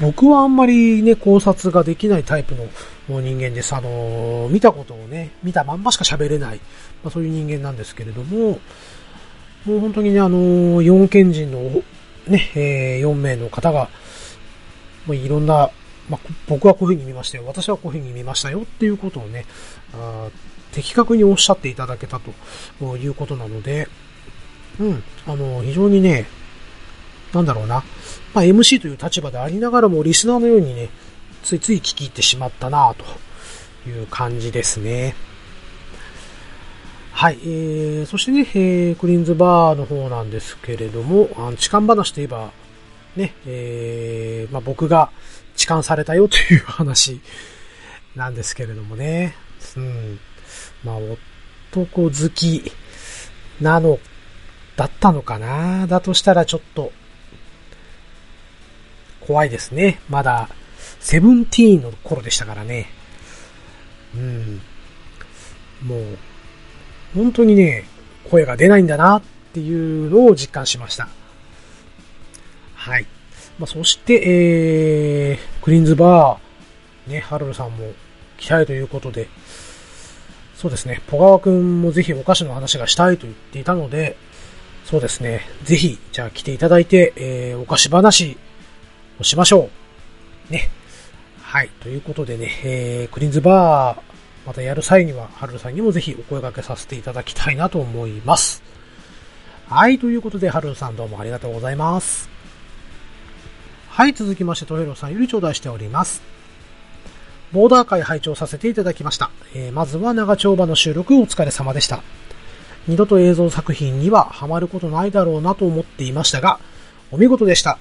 [0.00, 3.74] 僕はあんまりね、考察ができないタイプの人間です。
[3.74, 6.60] あの、見たことをね、見たまんましか喋れない、
[7.02, 8.60] まあ、そういう人間なんですけれども、
[9.64, 11.82] もう本当にね、あの、四賢人の
[12.28, 13.88] ね、えー、4名の方が、
[15.06, 15.70] もういろんな、
[16.08, 17.44] まあ、僕はこういう風に見ましたよ。
[17.46, 19.44] 私はこういう風に見ましたよっていうことをね、
[19.94, 20.28] あ
[20.72, 22.20] 的確におっしゃっていただけた
[22.80, 23.88] ということなので、
[24.80, 26.26] うん、あの、非常にね、
[27.32, 27.84] なんだろうな、
[28.34, 30.88] まあ、MC という立場でありながらもリスナーのようにね、
[31.42, 35.14] ついつい聞き入ってしまったなという感じですね。
[37.12, 42.50] はい、えー、そしてね、えー、クリーンズバーの方なんですけれども、あの痴漢話といえば、
[43.16, 45.10] ね、えー、まあ、僕が
[45.56, 47.20] 痴漢されたよという話
[48.16, 49.34] なんですけれどもね、
[49.76, 50.18] うん、
[50.84, 52.72] まあ、男好き
[53.60, 53.98] なの、
[54.76, 55.86] だったのかな？
[55.86, 56.92] だとしたらちょっと、
[59.20, 60.00] 怖いですね。
[60.08, 60.48] まだ、
[60.98, 62.88] セブンティーンの頃でしたからね。
[64.16, 64.60] うん。
[65.82, 66.18] もう、
[67.14, 67.84] 本当にね、
[68.30, 69.22] 声が出ないんだなっ
[69.52, 71.08] ていうのを実感しました。
[72.82, 73.06] はい。
[73.60, 77.92] まあ、そして、えー、クリーンズバー、ね、ハルルさんも
[78.38, 79.28] 来たいということで、
[80.56, 84.16] そうですね、ポガワくんもぜひお菓子の話がしたいと言っていたので、
[84.84, 88.36] そうですね、ぜひ、じゃあ来ていただいて、えー、お菓子話
[89.20, 89.70] をしましょ
[90.50, 90.52] う。
[90.52, 90.68] ね。
[91.40, 94.02] はい、ということでね、えー、クリーンズバー、
[94.44, 98.60] またやる際には、ハルルさんにもぜひお声掛けさせていただきたいなと思います。
[99.68, 102.31] はい、ということで、ハルルさんどうもありがとうございます。
[103.94, 106.22] はい、続きまして、トヘロさんより頂戴しております。
[107.52, 109.30] ボーダー会拝聴させていただきました。
[109.54, 112.02] えー、まずは長丁場の収録お疲れ様でした。
[112.88, 116.58] 二度と映像作品にはハマることないだろうなと思っていましたが、
[117.10, 117.78] お見事でした。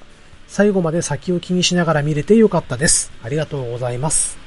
[0.48, 3.14] 最後まで先を気にしながら見れてよかったです。
[3.24, 4.38] ありがとうございます。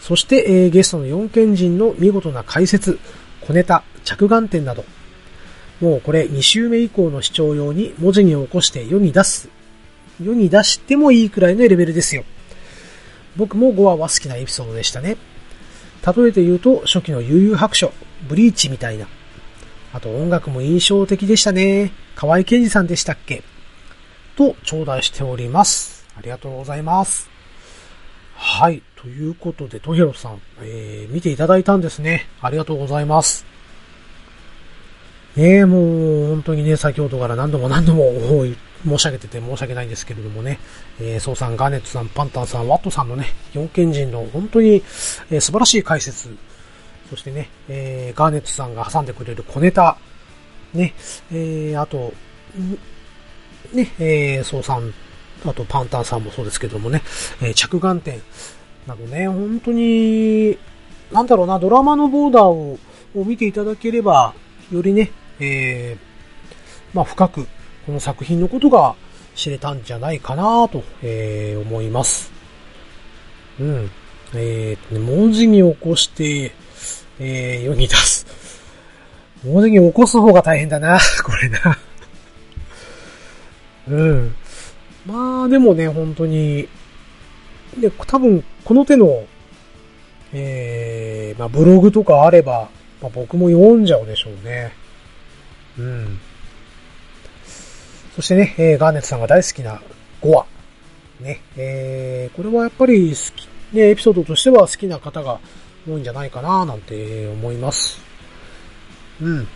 [0.00, 2.98] そして、えー、ゲストの四賢人の見事な解説、
[3.42, 4.86] 小ネタ、着眼点など、
[5.82, 9.50] もうこれ2週目以降の視聴用に文字に起こして世に出す
[10.22, 12.24] 世に出してもいいくらいのレベルですよ。
[13.36, 15.16] 僕も5話は好きなエピソードでしたね。
[16.06, 17.92] 例えて言うと、初期の悠々白書、
[18.28, 19.06] ブリーチみたいな。
[19.92, 21.92] あと音楽も印象的でしたね。
[22.14, 23.42] 河合健二さんでしたっけ
[24.36, 26.06] と、頂戴しております。
[26.16, 27.28] ありがとうございます。
[28.34, 28.82] はい。
[28.96, 32.28] ということで、トヘロさん、えー、見ていただいたんですね。
[32.40, 33.44] ありがとうございます。
[35.36, 38.12] ねえ、もう、本当にね、先ほどから何度も何度も
[38.84, 40.58] 申し上げてて申し訳ないんですけれどもね、
[41.00, 44.76] えー、ソウさん、ガーネットさん、パンタンさん、ワットさんのね、4賢人の本当に、
[45.30, 46.36] えー、素晴らしい解説、
[47.10, 49.96] そしてね、えー、ガーネットさんが挟んでくれる小ネタ、
[50.74, 50.94] ね、
[51.32, 52.12] えー、あと、
[53.72, 54.92] ね、えー、ソウさん、
[55.44, 57.02] あとパンタンさんもそうですけどもね、
[57.42, 58.20] えー、着眼点。
[58.86, 60.56] などね、本当に、
[61.10, 62.78] なんだろうな、ドラマのボーダーを
[63.16, 64.34] を見ていただければ、
[64.70, 65.10] よりね、
[65.40, 67.46] えー、まあ、深く、
[67.86, 68.96] この作品のことが
[69.36, 72.32] 知れたんじゃないかなと、えー、思います。
[73.60, 73.90] うん。
[74.34, 76.52] えー、文字に起こして、
[77.20, 78.26] えー、世に出す。
[79.44, 81.78] 文字に起こす方が大変だな、 これな。
[83.88, 84.34] うん。
[85.06, 86.68] まあ、でもね、本当に、
[87.78, 89.24] で、多分、この手の、
[90.32, 92.68] えー、まあ、ブログとかあれば、
[93.00, 94.72] まあ、僕も読んじゃうでしょうね。
[95.78, 96.20] うん。
[98.16, 99.78] そしてね、えー、ガーネットさんが大好きな
[100.22, 100.46] 5話。
[101.20, 105.38] ね、えー、これはやっぱり好き、ね、エピソードとしては好きな方が
[105.86, 108.00] 多いんじゃないかななんて思います。
[109.20, 109.46] うん。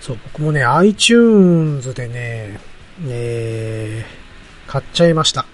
[0.00, 2.58] そう、僕もね、iTunes でね、
[3.06, 5.46] えー、買っちゃいました。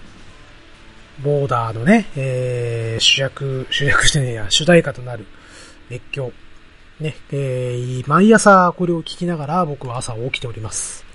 [1.23, 5.27] ボーダーのね、えー、主役、主役してねや、主題歌となる
[5.91, 6.31] 熱狂。
[6.99, 11.08] ね、えー、毎朝これを聞きながら僕は朝起きております。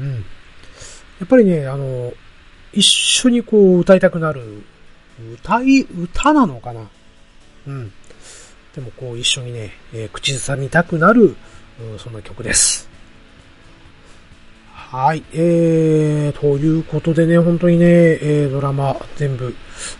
[0.00, 0.12] うん。
[0.14, 0.20] や
[1.24, 2.12] っぱりね、あの、
[2.72, 4.62] 一緒にこう歌いたくなる、
[5.34, 6.88] 歌い、歌なのかな？
[7.66, 7.92] うん。
[8.74, 11.34] でもこう一緒にね、えー、口ずさみたくなる、
[11.98, 12.88] そんな曲です。
[14.74, 15.24] はい。
[15.32, 19.54] えー、ということでね、本当にね、えー、ドラマ全部、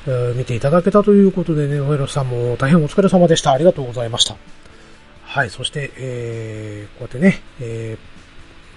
[0.06, 3.52] えー、見ていただけたということでね、おへろさんも大変お疲れ様でした。
[3.52, 4.37] ありがとうございました。
[5.24, 5.50] はい。
[5.50, 8.25] そして、えー、こうやってね、えー、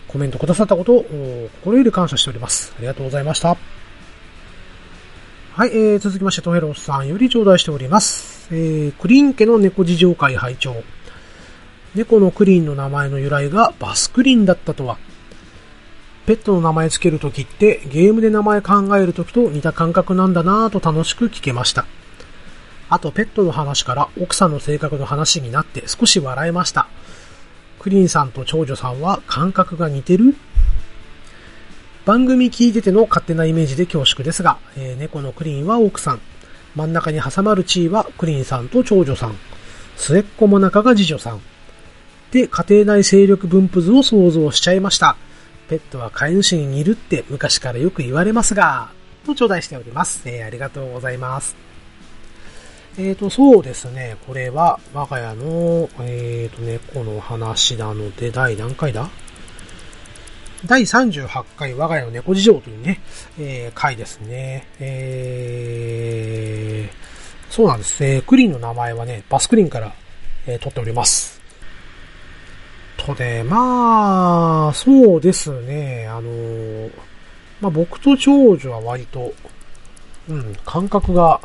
[0.10, 2.74] コメントくださったことを心より感謝しております。
[2.78, 3.56] ありがとうございました。
[5.54, 8.50] はい、えー、続きまして、トヘロさんより頂戴しております。
[8.52, 10.84] えー、クリーン家の猫事情会拝聴
[11.96, 14.98] 猫のクリーンの名前の由来がバスクリンだったとは。
[16.26, 21.86] ペットの名前つけるときってゲームで名前考えるときと似た感覚なんだなぁと楽しく聞けました。
[22.88, 26.88] あとペットの話から奥さんの性格の話になって少し笑えました。
[27.80, 30.36] クリーンさんと長女さんは感覚が似てる？
[32.06, 36.22] 番組聞いてての勝手なイメージで恐縮ですが、えー、猫のクリーンは奥さん、
[36.76, 39.36] 真ん中に挟まるチーはクリーンさんと長女さん、
[39.96, 41.42] 末っ子も中が次女さん。
[42.32, 45.18] で、家庭内勢力分布図を想像しちゃいました。
[45.68, 48.90] ペットは飼い主に似るって昔からよく言われますが、
[49.26, 50.22] と頂戴しております。
[50.26, 51.69] えー、ありがとうございます。
[53.00, 54.18] えっ、ー、と、そうですね。
[54.28, 59.10] これは、我が家の、えっ、ー、と、猫の話なので、第何回だ？
[60.66, 63.00] 第38回我が家の猫事情というね、
[63.40, 64.68] えー、回ですね。
[64.82, 66.94] えー、
[67.50, 68.04] そうなんです。
[68.04, 69.94] えー、クリーンの名前はね、バスクリーンから、
[70.46, 71.40] えー、取っております。
[72.98, 76.06] とね、まあ、そうですね。
[76.10, 76.90] あの、
[77.62, 79.34] まあ僕と長女は割と、
[80.28, 81.40] うん、感覚が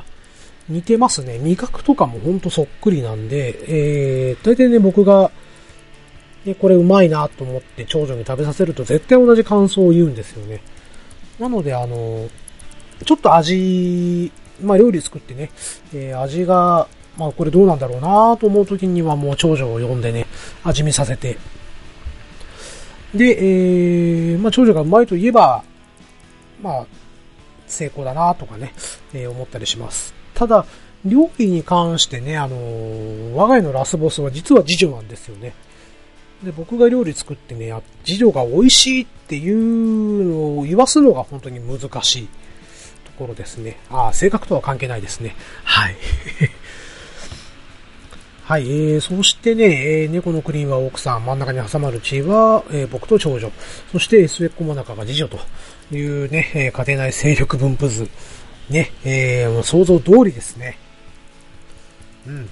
[0.69, 1.39] 似てますね。
[1.39, 5.31] 味覚とかもほんとそっくりなんで、えー、大体ね、僕が、
[6.45, 10.61] ね、これうまいなと思って長女に食べさせると絶対同じ感想を言うんですよね。
[11.39, 12.29] なので、あの、
[13.05, 14.31] ちょっと味、
[14.63, 15.51] まあ料理作ってね、
[15.93, 20.27] えー、味が、まあこれどうなんだろうなと思う時にはもう長女を呼んでね、
[20.63, 21.39] 味見させて。
[23.15, 23.25] で、
[24.33, 25.65] えー、まあ長女がうまいと言えば、
[26.63, 26.87] まあ、
[27.67, 28.73] 成功だなとかね、
[29.13, 30.24] えー、思ったりします。
[30.35, 30.67] ただ、
[31.05, 35.53] 料理に関してね、あのー、我が家のラスボスは実は次女なんですよね。
[36.43, 42.29] で、僕が料理作ってね、次女が美味しいっていうのを言わすのが本当に難しい
[43.05, 43.79] ところですね。
[43.91, 45.35] ああ、性格とは関係ないですね。
[45.65, 45.97] はい。
[48.45, 53.51] はい、えー、そしてね、えー、猫のクリーンは奥さん、真ん中に挟まる血は、えー、僕と長女、
[53.91, 55.39] そして末っ子も中が次女と
[55.91, 58.07] いうね、えー、家庭内勢力分布図、
[58.71, 60.79] ね、えー、想像通りですね。
[62.27, 62.49] うん。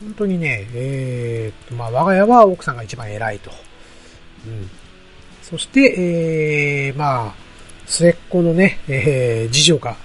[0.00, 3.50] 本当にね、えー、まあ、我が家は奥さんが一番偉いと。
[4.46, 4.70] うん。
[5.42, 7.34] そして、えー、まあ、
[7.86, 9.96] 末っ子のね、えー、次女が、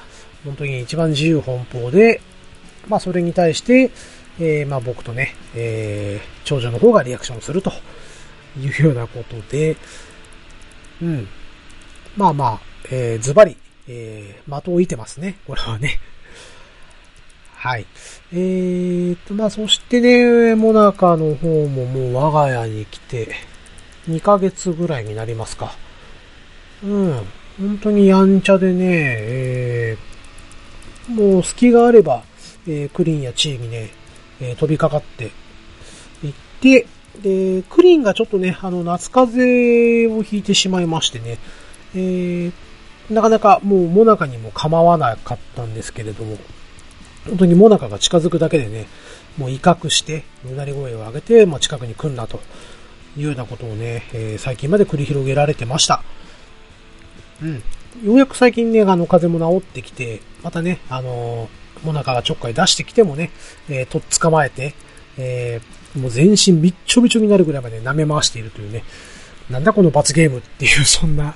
[0.46, 2.22] 本当に一番自由奔放で、
[2.88, 3.92] まあ、それに対して、
[4.40, 7.72] えー、まあ僕とね、えー、長女の方がリアクションすると
[8.60, 9.78] いうようなことで、
[11.02, 11.28] うん。
[12.18, 15.38] まあまあ、えー、ズバリ、えー、的を置いてますね。
[15.46, 16.00] これはね。
[17.56, 17.86] はい。
[18.32, 23.30] えーと、まあそしてね、モナカの方ももう我が家に来て、
[24.10, 25.76] 2ヶ月ぐらいになりますか。
[26.84, 27.14] うん。
[27.60, 32.24] 本当にやんちゃでね、えー、もう隙があれば、
[32.68, 33.92] えー、クリーンやチーにね、
[34.42, 35.26] えー、飛びかかって
[36.24, 36.88] いって、
[37.22, 41.38] で、クリーンがちょっとね、あの、夏風邪をひいてしまいましてね、
[41.96, 42.52] えー、
[43.14, 46.38] なかなかもうモナカにも構わなかったんですけれども、
[47.26, 48.88] 本当にモナカが近づくだけでね、
[49.38, 52.40] もう威嚇して、うなり声を上げて、まあ、近くに来んなと
[53.18, 56.04] いうようなことをね、えー、最近まで繰り広げられてました。
[57.42, 57.56] うん。
[57.56, 57.62] よ
[58.16, 63.32] うやく最近ね、あの、風も治ってきて、またね、あのーモナカがちょっかい出してきてもね、
[63.70, 64.74] えー、とっ捕まえて、
[65.18, 68.84] えー、もう全身びっちょびちょになるぐらいまで舐め回しているというね、
[69.50, 71.36] なんだこの罰ゲームっていう、そんな、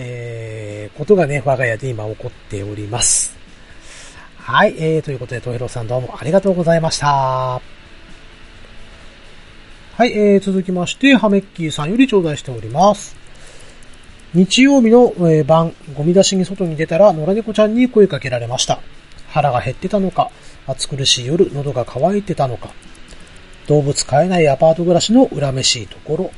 [0.00, 3.36] えー、ことがね、我が家で今起こっております。
[4.36, 7.08] はい、えー、ということで、トヘロさんどうもありがとうございました。
[7.08, 7.60] は
[10.04, 13.16] い、えー、続きまして、ハメッキーさんより頂戴しております。
[14.34, 18.78] 日曜日の、えー、晩、ゴミ出しに外に出たら、野良猫ちゃんに声かけられました。
[19.28, 20.30] 腹が減ってたのか、
[20.68, 22.70] 暑苦しい夜、喉が渇いてたのか、
[23.66, 26.30] 動物飼えないアパート暮らしの恨めしいところ、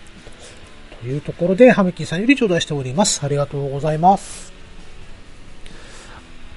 [1.04, 3.24] いうところで、ハミキーさんより頂戴しております。
[3.24, 4.52] ありがとうございます。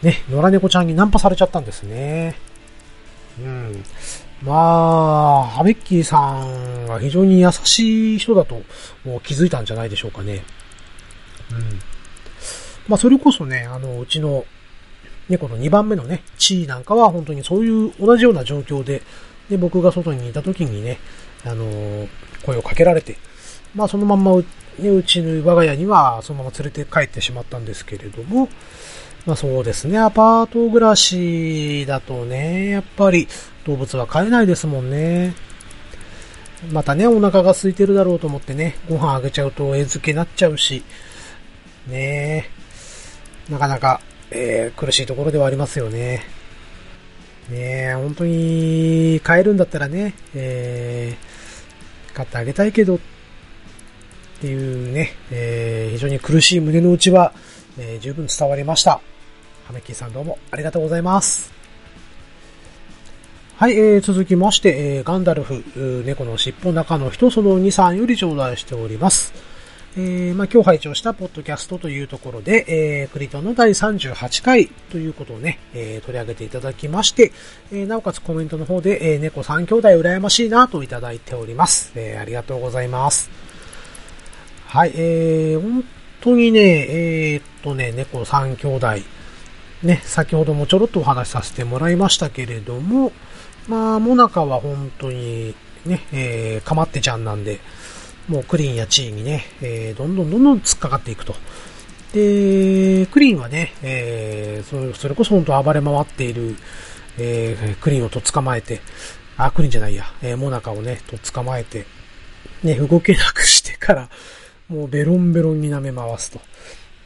[0.02, 2.36] ね、野良猫ちゃんにナンパされちゃったんですね。
[3.40, 3.84] うん。
[4.44, 8.62] まあ、ハミッキーさんが非常に優しい人だと
[9.06, 10.44] もう気づいたんじゃないでしょうかね。
[11.52, 11.80] うん。
[12.90, 14.46] まあ、それこそね、あの、うちの
[15.30, 19.02] ね、この2番目のね、地位なんかは本当にそういう同じような状況で、
[19.50, 21.00] で、僕が外にいた時にね、
[21.46, 22.08] あの、
[22.46, 23.18] 声をかけられて、
[23.76, 24.46] まあそのまんまう、
[24.80, 28.50] ね、うちの我が家にはそのまま連れて帰ってしまったんですけれども、
[29.26, 33.28] まあそうですね、アパート暮らしだとね、やっぱり
[33.66, 35.36] 動物は飼えないですもんね。
[36.72, 40.84] またね、お腹が空いてるだろうと思ってね、ご飯あげちゃうと餌付けになっちゃうし、
[41.88, 42.50] ね。
[43.50, 44.00] なかなか
[44.36, 46.24] えー、苦しいところではありますよね。
[47.50, 53.00] ね、本当に、買えるんだったらね、えー、買ってあげたいけど、っ
[54.44, 57.32] ていうね、えー、非常に苦しい胸の内は、
[57.80, 59.00] えー、十分伝わりました。
[59.66, 61.54] ハメッキーさんどうもありがとうございます。
[63.56, 65.64] はい、えー、続きまして、えー、ガンダルフ、
[66.06, 69.34] 猫の尻尾中の人その2、3より頂戴しております。
[69.96, 77.32] えー、まあ、今日拝聴したポッドキャストというところで、えー、クリトンの第38回ということをね、えー、取り上げていただきまして、
[77.72, 81.94] えー、なおかつコメントの方で、えー、猫3兄弟羨ましいなといただいております。
[81.96, 83.43] えー、ありがとうございます。
[84.74, 85.84] はい、えー、本
[86.20, 88.88] 当にね、えー、っとね、猫3兄弟、
[89.84, 93.12] ね、先ほどもちょろっとお話しさせてもらいましたけれども、
[93.68, 95.54] まあ、モナカは本当に
[95.86, 97.60] ね、えー、かまってちゃんなんで、
[98.28, 101.34] もうクリーンやチーにね、えー、どんどんどんどん突っかかっていくと。
[102.14, 106.56] で、クリーンはね、えー、それこそ本当暴れ回っている、
[107.20, 108.82] えー、クリーンをと捕まえて、
[109.38, 111.86] あ、クリーンじゃないや、えー、モナカをね、と捕まえて、
[112.64, 114.10] ね、動けなくしてから、
[114.74, 116.42] もうベロンベロンに舐め回すと。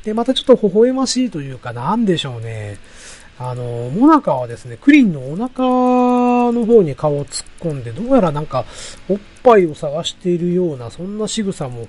[0.03, 2.77] で、またちょっと微笑ましいというか、なんでしょうね。
[3.39, 8.65] あの、モナカはですね、クリンのお腹の方に顔を突っ込んで、どうやらなんか、
[9.09, 11.87] おっぱいを探しているような、そんな仕草も、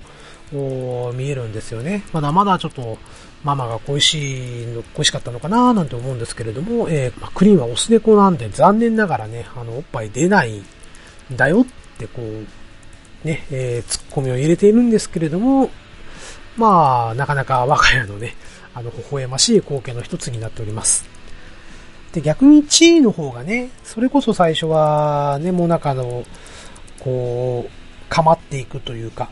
[1.13, 2.03] 見えるんですよね。
[2.11, 2.97] まだまだちょっと、
[3.43, 10.63] ママが恋しいの、恋しかったのかななんて思うんですけれども、えー、ま、クリンはオス猫なんで残念ながらね、あの、おっぱい出ないん
[11.37, 11.65] だよっ
[11.97, 12.45] てこう、
[13.23, 15.69] ね、えー、ツッコミを入れているんですけれども、
[16.57, 18.35] まあ、なかなか我が家のね、
[18.73, 21.05] あの、微笑ましい光景の一つになっております。
[22.13, 26.23] で、逆に地位の方がね、それこそ最初はね、もう中の、
[26.99, 29.29] こう、かまっていくというか、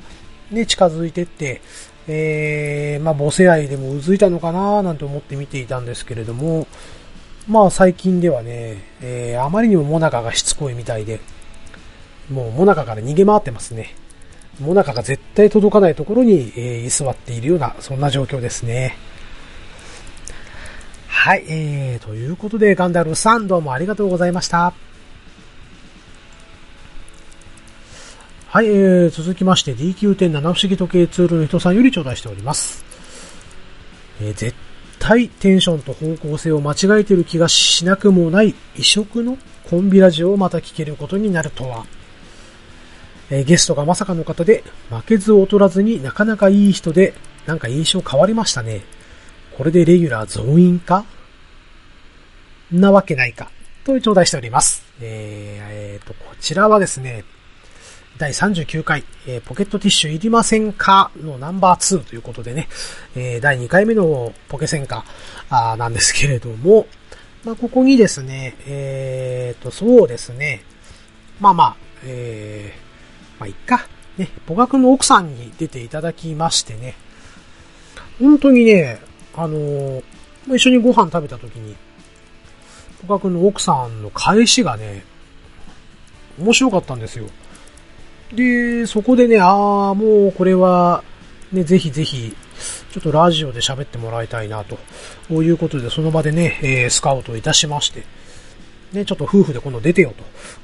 [0.51, 1.61] ね、近づいてって、
[2.07, 6.67] えー、まあ、母性愛でもうずいたのかななんて思って見ていたんですけれども、
[7.47, 11.21] まあ最近ではね、えー、あまりにもモナカがしつこいみたいで、
[12.29, 13.95] もうモナカから逃げ回ってますね。
[14.59, 18.97] モナカが絶対届かないところに、えー、居座っているような、そんな状況ですね。
[21.07, 24.73] はい、えー、ということで、ガンダルさんどうもありがとうございました。
[28.49, 32.83] はい、えー、続きまして DQ.7 不思議時計ツールの人さんより頂戴しております。
[34.21, 34.55] えー、絶
[34.99, 39.37] 対テンションと方向性を間違えてる気がしなくもない異色の
[39.69, 41.85] コンビラジオをまた聞けることになるとは。
[43.29, 47.13] えー、ゲストがまさかの方で、負けず劣らずになかなかいい人で、
[47.45, 48.81] なんか印象変わりましたね。
[49.57, 51.05] これでレギュラー増員か？
[52.71, 53.49] なわけないか？
[53.83, 54.83] と頂戴しております。
[55.01, 57.23] えー、えー、と、こちらはですね、
[58.17, 61.11] 第39回、えー、ポケットティッシュいりませんか？
[61.21, 62.67] のナンバー2ということでね、
[63.15, 65.05] えー、第2回目のポケセンカ
[65.49, 66.87] あなんですけれども、
[67.45, 70.63] まあ、ここにですね、えー、と、そうですね、
[71.39, 72.86] まあまあ、えー、
[73.39, 73.87] まあ、いっか。
[74.17, 76.95] ね、ポガ君の奥さんに出ていただきましてね、
[78.19, 78.99] 本当にね、
[79.35, 80.03] あのー、
[80.47, 81.75] 一緒にご飯食べた時に、
[83.07, 85.03] ポガ君の奥さんの返しがね、
[86.39, 87.25] 面白かったんですよ。
[88.33, 91.03] で、そこでね、ああ、もうこれは、
[91.51, 92.35] ね、ぜひぜひ、
[92.91, 94.65] ちょっとラジオで喋ってもらいたいな、
[95.29, 98.03] ということで、その場でね、えー、スカウトいたしまして、
[98.93, 100.13] ね、ちょっと夫婦で今度出てよ、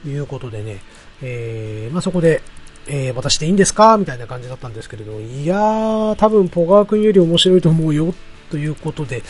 [0.03, 0.79] ということでね、
[1.21, 2.41] えー、まあ、そこで、
[2.87, 3.97] えー、私でいいんですか？
[3.97, 8.13] みたいな感じだったんですけれど、いやー、多分ポガー君より面白いと思うよ、
[8.49, 9.23] ということで、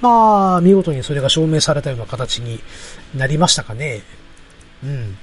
[0.00, 2.60] まあ、見事にそれが証明されたような形に
[3.16, 4.02] なりましたかね。
[4.84, 5.16] うん。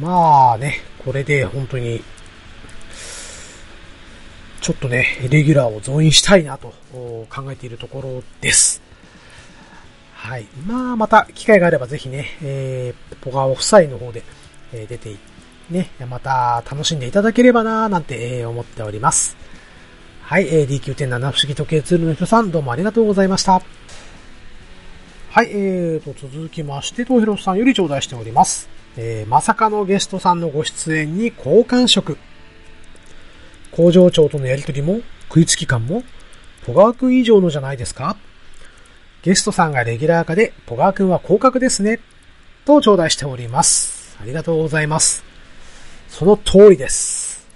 [0.00, 2.02] まあね、これで本当に、
[4.60, 8.82] ちょっとね、レギュラーを増員したいなと考えているところです。
[10.14, 10.46] はい。
[10.66, 14.24] まあ、また機会があればぜひね、えー、ポガオ夫妻の方で、
[14.72, 15.14] えー、出て、
[15.70, 19.36] ね、また楽しんでいただければなーなんて、え、思っております。
[20.22, 23.62] はい、えー、DQ.7 不思議時計ツールの人さん、どうもありがとうございました。
[25.30, 28.68] はい、えーと、続きまして、東広さんより頂戴しております。
[28.96, 32.16] えー、まさかのゲストさんのご出演に好感触。
[33.72, 36.04] 工場長とのやりとりも、食いつき感も、
[36.64, 38.16] ポガー君以上のじゃないですか
[39.22, 42.00] ゲストさんがレギュラー化で、ポガー君は降格ですね。
[42.64, 44.16] と頂戴しております。
[44.20, 45.25] ありがとうございます。
[46.18, 47.46] その通りです。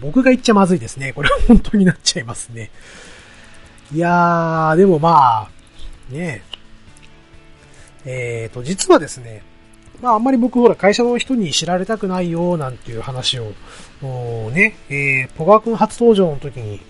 [0.00, 1.12] 僕が言っちゃまずいですね。
[1.12, 2.70] これは本当になっちゃいますね。
[3.92, 5.50] いやー、でもまあ、
[6.08, 6.44] ね
[8.06, 8.44] え。
[8.44, 9.42] えーと、実はですね、
[10.00, 13.50] まああんまり僕ほら会社の人に知られたくないよなんていう話を、
[14.52, 16.80] ね、えー、ポガー君初登場の時に、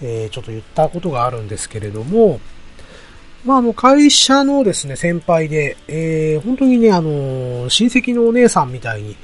[0.00, 2.40] えー、ちょっと言ったことがあるんですけれども、
[3.44, 9.16] まああの会社のですね、先輩で、えー、本当にね、あの、親戚のお姉さんみたいに、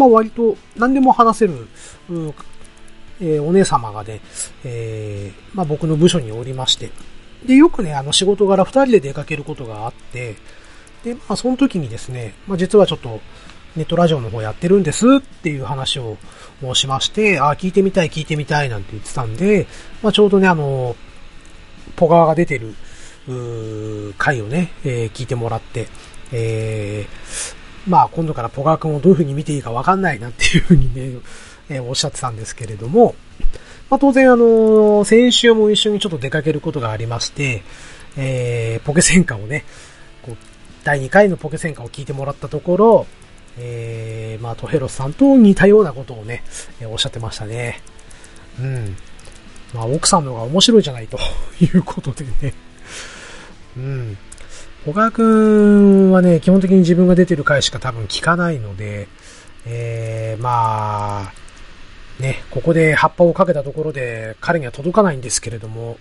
[0.00, 1.68] まあ割と何でも話せる、
[2.08, 2.34] うん
[3.20, 4.20] えー、お姉様がね、
[4.64, 6.90] えー、まあ僕の部署におりまして、
[7.44, 10.36] で、よくね、あの仕事柄二人で出かけることがあって、
[11.04, 13.20] で、まあ、その時にですね、まあ、実はちょっと、
[13.76, 15.06] ネットラジオの方やってるんです。
[15.16, 16.18] っていう話を
[16.60, 19.66] 申しまして、あ、聞いてみたい、聞いてみたいなんて言ってたんで、
[20.02, 20.96] まあ、ちょうどね、あの、
[21.96, 22.74] ポガーが出てる、
[24.18, 25.86] 回をね、えー、聞いてもらって、
[26.32, 31.20] えー、まあ、今度からポガー君をどういう風に見ていいかわかんないなっていう風にね、
[31.70, 33.14] えー、おっしゃってたんですけれども、
[33.88, 37.62] まあ、当然あの、先週も一緒にちょっと出かけることがありまして、
[38.16, 39.64] えー、ポケ戦火をね、
[40.22, 40.36] こう
[40.84, 43.06] 第2回のポケ戦火を聞いてもらったところ、
[43.58, 46.44] えー、まあ、トヘロスさんと似たようなことをね、
[46.80, 47.80] えー、おっしゃってましたね。
[48.60, 48.96] うん。
[49.74, 51.18] まあ、奥さんの方が面白いじゃないと
[51.60, 52.54] いうことでね。
[53.76, 54.18] うん。
[54.86, 59.08] 小川くんはね、基本的に自分が出てる回しか多分聞かないので、
[59.66, 61.32] えー、まあ、
[62.18, 65.98] ね、ここで葉っぱをかけたところで彼には届かないんですけれども、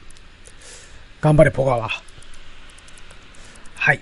[1.19, 1.89] 頑張れ、ポガワ。
[3.75, 3.99] はい。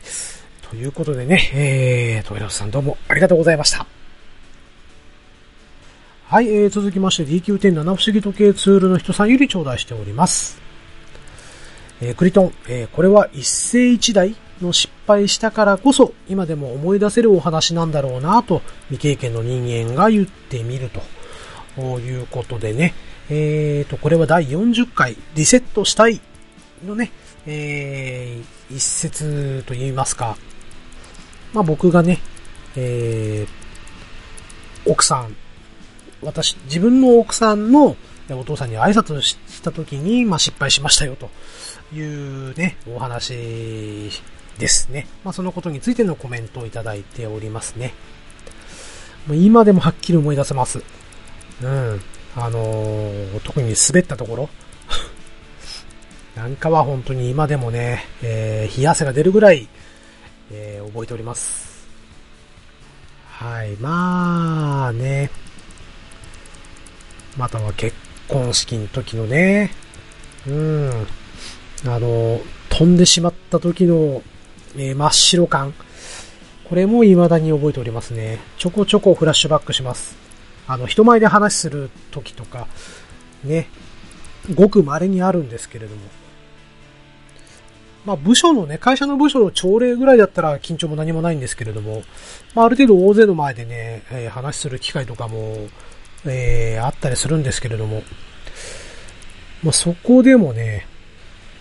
[0.70, 3.88] ということでね、えー、トイラスさんどうもありがとうございました。
[6.26, 10.62] はい、えー、続きまして DQ10 七不思議時計ツールの人さんより頂戴しております。
[12.00, 20.90] えー、クリトン、えー、これは一世一代の失敗したからこそ今でも思い出せるお話なんだろうなと未経験の人間が言ってみる
[21.76, 22.94] ということでね、
[23.30, 26.22] えーと、これは第40回リセットしたい
[26.86, 27.12] のね、
[27.46, 30.38] えー、一節と言いますか、
[31.54, 32.20] まあ僕がね、
[32.76, 35.36] えー、奥さん、
[36.22, 37.96] 私、自分の奥さんの
[38.30, 41.30] お父さんに挨拶した時に、まあ失敗しましたよと
[41.96, 44.10] いうね、お話
[44.60, 45.08] ですね。
[45.24, 47.94] まあそのことについてのコメントをいただいておりますね。
[49.30, 50.82] 今でもはっきり思い出せます。
[51.62, 52.02] うん。
[52.36, 54.50] あのー、特に滑ったところ
[56.36, 59.68] なんかは本当に今でもね、えー、冷や汗が出るぐらい、
[60.52, 61.88] えー、覚えております。
[63.28, 65.32] はい、まあね。
[67.38, 67.96] または結
[68.28, 69.72] 婚式の時のね、
[70.48, 71.08] うん、
[71.86, 74.22] あの、飛んでしまった時の、
[74.78, 75.74] えー、真っ白感。
[76.70, 78.40] これも未だに覚えておりますね。
[78.58, 80.16] ちょこちょこフラッシュバックします。
[80.68, 82.68] あの、人前で話する時とか、
[83.44, 83.70] ね、
[84.54, 86.02] ごく稀にあるんですけれども、
[88.06, 92.04] まあ部署のね、会社の部署の朝礼ぐらいだったら緊張も何もないんですけれども、
[92.54, 95.68] まあある程度大勢の前でね、えー、話する機会とかも、
[96.26, 98.04] えー、あったりするんですけれども、
[99.64, 100.86] まあそこでもね、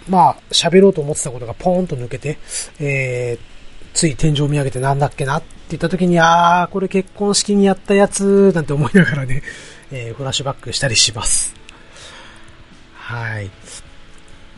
[0.09, 2.39] まあ喋ろうと思ってたことがポーンと抜けて、
[2.81, 3.57] えー、
[3.97, 9.43] つい天井を見上げてなんだっけなって言った時に、あー、これ結婚式にやったやつ、なんて思いながらね、
[9.91, 11.55] えー、フラッシュバックしたりします。
[12.95, 13.51] はい。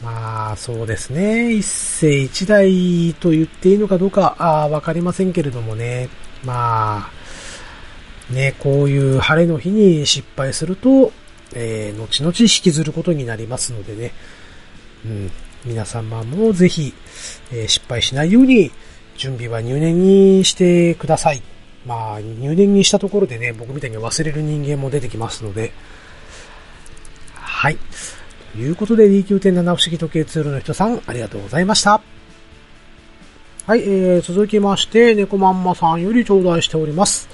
[0.03, 1.53] まあ、そうですね。
[1.55, 6.09] 一世一代と言っていいのかどうか、あわかりませんけれどもね。
[6.45, 11.13] まあ、ね、こういう晴れの日に失敗すると、
[11.55, 14.13] えー、後々引きずることになりますのでね。
[15.05, 15.31] うん。
[15.65, 16.95] 皆様もぜひ、
[17.53, 18.71] えー、失敗しないように、
[19.17, 21.43] 準備は入念にしてください。
[21.85, 25.73] まあ、入念にしたところでね、僕みたいに忘れる人間も出てきますので。
[27.35, 27.79] はい。
[28.53, 32.01] ということで D9.7 不思議時計ツールの人さん、ありがとうございました。
[33.67, 37.29] はい、えー、続きまして、猫まんまさんより頂戴しております。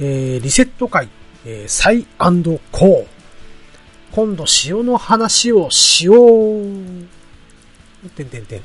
[0.00, 1.08] えー、リセット会、
[1.44, 3.13] えー、サイコー。
[4.14, 6.62] 今度塩の話をしよう。
[8.10, 8.62] てんてんてん。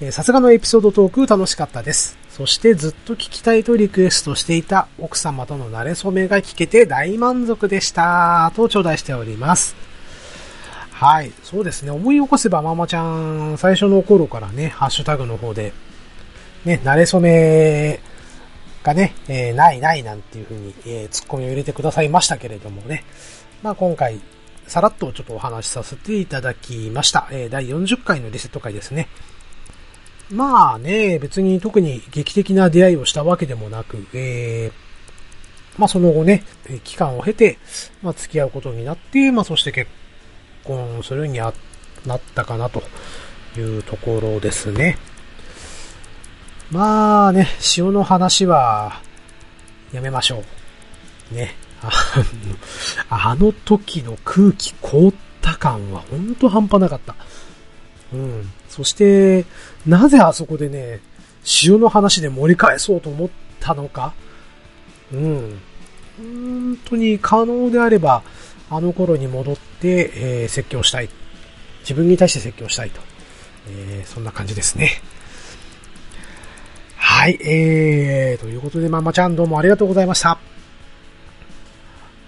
[0.00, 2.18] えさすがのエピソードトーク楽しかったです。
[2.28, 8.50] そしてずっと聞きたいとリクエストしていた奥様との馴れ初めが聞けて大満足でした。
[8.56, 9.76] と頂戴しております。
[10.90, 11.30] はい。
[11.44, 11.92] そうですね。
[11.92, 15.72] 思い起こせばママちゃん、最初の頃からね、ハッシュタグの方で、
[16.64, 18.00] ね、慣れ初め
[18.82, 23.04] がね、えー、ないないなんていう風に、えー、ツッコミを入れてくださいましたけれどもね。
[23.62, 24.20] まあ今回、
[24.66, 27.28] さらっとちょっとお話しさせていただきました。
[27.30, 29.08] えー、第40回のリセット回ですね。
[30.30, 36.44] まあね、別に特に劇的な出会いをしたわけでもなく、えー、まあその後ね、
[36.84, 37.58] 期間を経て、
[38.02, 39.90] まあ付き合うことになって、まあそして結
[40.64, 41.52] 婚するにあ
[42.06, 42.82] なったかなと
[43.58, 44.98] いうところですね。
[46.70, 49.00] まあね、塩の話は
[49.92, 50.44] やめましょ
[51.32, 51.34] う。
[51.34, 51.67] ね。
[53.10, 57.16] あの時の空気凍った感はほんと半端なかった。
[58.12, 58.50] うん。
[58.68, 59.44] そして、
[59.86, 61.00] なぜあそこでね、
[61.64, 63.28] 塩の話で盛り返そうと思っ
[63.60, 64.14] たのか。
[65.12, 65.60] うん。
[66.18, 68.22] 本当に可能であれば、
[68.70, 71.08] あの頃に戻って、えー、説教したい。
[71.80, 73.00] 自分に対して説教したいと。
[73.70, 75.02] えー、そんな感じですね。
[76.96, 80.38] はい、えー、ということで、ままちゃんどうもありがとうございました。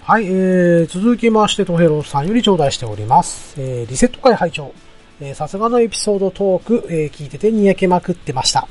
[0.02, 3.54] はい、えー、続きまして、トヘロさんより頂戴しております。
[3.60, 4.72] えー、リセット会拝聴
[5.20, 8.66] えー、さすがのエピソードトーク、えー、聞いててにやけまくってました。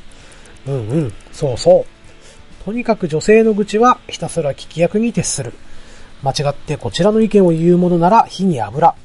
[0.67, 1.86] うんうん、そうそ
[2.61, 2.63] う。
[2.65, 5.53] とにかく女性の愚痴はひたすら聞き役に徹する。
[6.23, 8.95] 間違ってこちらの意見を言うものなら火に油。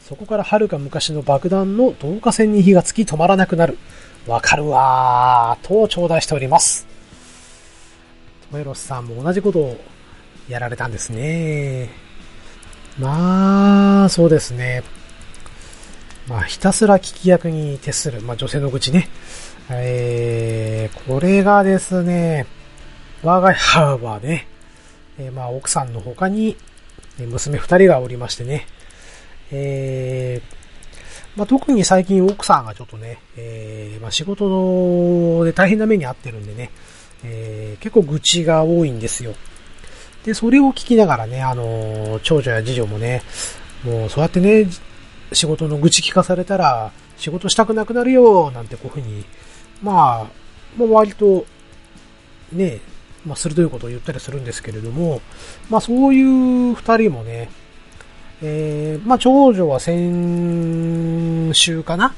[0.00, 3.76] そこから遥か昔の爆弾の導火線に火がつき止まらなくなる。
[4.26, 6.86] わかるわー、と頂戴しております。
[8.50, 9.76] トメロスさんも同じことを
[10.48, 11.90] やられたんですね。
[12.98, 14.82] まあ、そうですね。
[16.28, 19.08] まあ、ひたすら聞き役に徹する、まあ、女性の愚痴ね。
[19.70, 22.46] えー、これがですね、
[23.22, 24.46] 我が家はね、
[25.18, 26.56] えー、まあ、奥さんの他に、
[27.18, 28.66] 娘二人がおりましてね、
[29.52, 36.70] えー、まあ、特に最近奥さんがちょっとね、えー、まあ、仕事で大変な目に遭ってるんでね、
[37.24, 39.34] えー、結構愚痴が多いんですよ。
[40.24, 43.22] で、それを聞きながらね、あの長女や次女もね、
[43.84, 44.66] もうそうやってね、
[45.32, 49.24] 仕事の愚痴聞かされたら、仕事したくなくなるよ、なんてこういうふうに、
[49.82, 50.26] まあ、
[50.76, 51.46] もう割と、
[52.52, 52.80] ね、
[53.24, 55.20] まあ、鋭いことを言ったりするんですけれども、
[55.68, 57.50] まあ、そういう二人もね、
[58.42, 62.14] えー、まあ、長女は先週かな？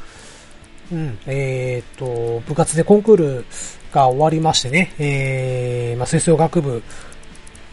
[0.92, 3.44] うん、えっ、と、部活でコンクール
[3.92, 6.82] が終わりましてね、えー、まあ、吹奏楽部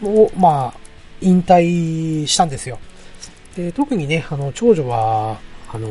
[0.02, 0.80] を、まあ、
[1.20, 2.78] 引退したんですよ。
[3.56, 5.38] で特にね、あの、長女は、
[5.72, 5.88] あの、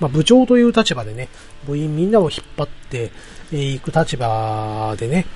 [0.00, 1.28] まあ、部長という立場でね、
[1.66, 3.10] 部員みんなを引っ張って
[3.52, 5.26] いく立場でね、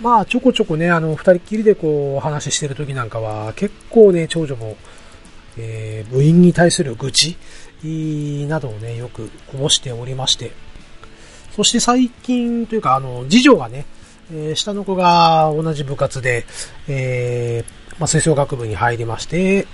[0.00, 4.76] まあ、ちょこちょこね、あの、二人っきりでこう、話してる時なんかは、結構ね、長女も、
[5.58, 7.36] えー、部員に対する愚痴
[8.48, 10.52] などをね、よくこぼしておりまして、
[11.54, 13.84] そして最近というか、あの、次女がね、
[14.32, 16.44] えー、下の子が同じ部活で、
[16.88, 19.66] えー、まあ、吹奏楽部に入りまして、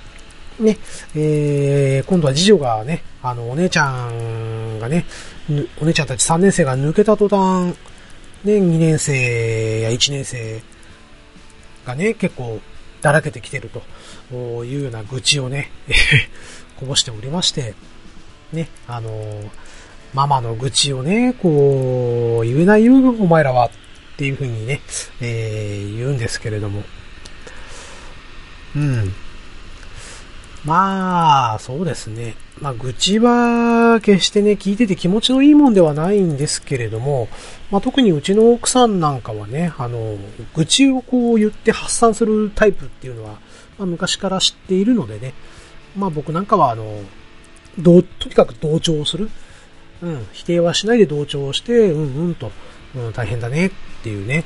[0.59, 0.79] ね、
[1.15, 5.05] えー、今度は次女がね、あの、お姉ちゃんがね、
[5.81, 7.77] お姉ちゃんたち3年生が抜けた途端、
[8.45, 10.63] ね、2年生や1年生
[11.85, 12.61] がね、結構
[13.03, 13.71] だらけてきてる
[14.31, 15.71] というような愚痴をね、
[16.81, 17.75] こぼしておりまして、
[18.53, 19.11] ね、あの
[20.15, 23.71] ママの愚痴をね、こう、言えないよ、お前らは、
[24.17, 24.81] っていうふうにね、
[25.21, 26.83] えー、言うんですけれども。
[28.75, 29.13] うん。
[30.65, 32.35] まあ、そうですね。
[32.61, 37.29] まあ、愚痴は決してね、聞いてて気持ちのいいもんではないんですけれども、
[37.71, 40.17] まあ、特にうちの奥さんなんかはね、あの、
[40.55, 43.39] 愚痴をこう言って発散するタイプっていうのは、
[43.79, 45.35] まあ、昔から知っているのでね、
[45.95, 47.01] まあ僕なんかはあの、
[47.79, 49.31] どう、とにかく同調する。
[50.03, 52.51] うん、否定はしないで同調して、うんうんと、
[52.97, 53.71] うん、大変だねっ
[54.03, 54.45] ていうね、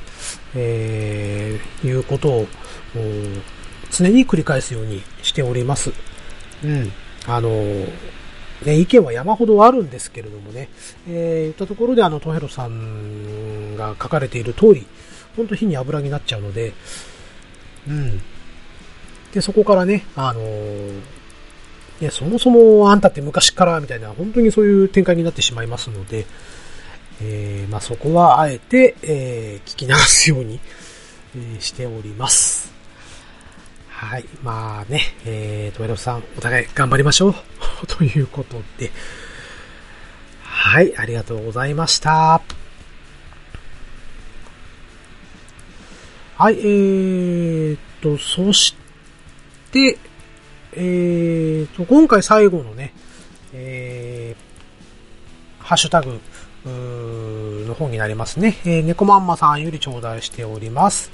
[0.54, 2.46] えー、いうことを、
[3.92, 5.92] 常に繰り返すようにしております。
[6.64, 6.92] うん。
[7.26, 7.50] あの、
[8.64, 10.68] ね、意見は山ほどあるんですけれどもね、
[11.08, 14.86] えー、言ったところであの、トヘロさんが書かれている通り、
[15.36, 16.72] ほんと火に油になっちゃうので、
[17.88, 18.20] うん。
[19.32, 21.00] で、そこからね、あのー、
[22.00, 26.26] ね、そもそもあんたって昔からみたいな、本当にそういう展開になってしまいますので、
[27.22, 30.60] えー、まあ、そこはあえて、えー、聞き流すように、
[31.36, 32.72] えー、しております。
[33.88, 34.24] はい。
[34.42, 37.34] まあね、えー、トエロさん、お互い頑張りましょう。
[37.86, 38.90] ということで、
[40.42, 42.40] はい、ありがとうございました。
[46.38, 48.74] はい、えーと、そし
[49.70, 49.98] て、
[50.72, 52.94] えーと、今回最後のね、
[53.52, 56.18] えー、ハッシュタグ、
[56.68, 58.56] の方になりますね。
[58.64, 61.10] えー、猫まんまさんより頂戴しております。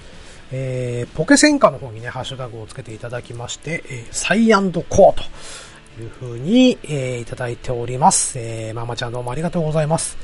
[0.52, 8.38] えー、ポケセンカの方にね、ハッシュタグをつけていただきまして、えー、サイアンドコーという風に、えー、いただいております。
[8.38, 10.16] えー、ママちゃんどうもありがとうございます。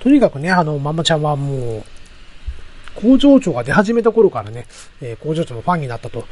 [0.00, 1.84] とにかくね、あの、ママちゃんはもう、
[2.94, 4.66] 工場長が出始めた頃からね、
[5.00, 6.24] えー、工場長のファンになったと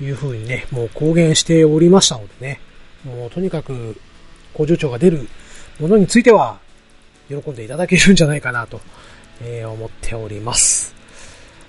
[0.00, 2.60] いう風にね、もう公言しておりましたのでね、
[3.04, 3.96] もうとにかく
[4.52, 5.28] 工場長が出る
[5.80, 6.60] ものについては、
[7.28, 8.80] 喜んでいただけるんじゃないかなと、
[9.42, 10.94] えー、思っております。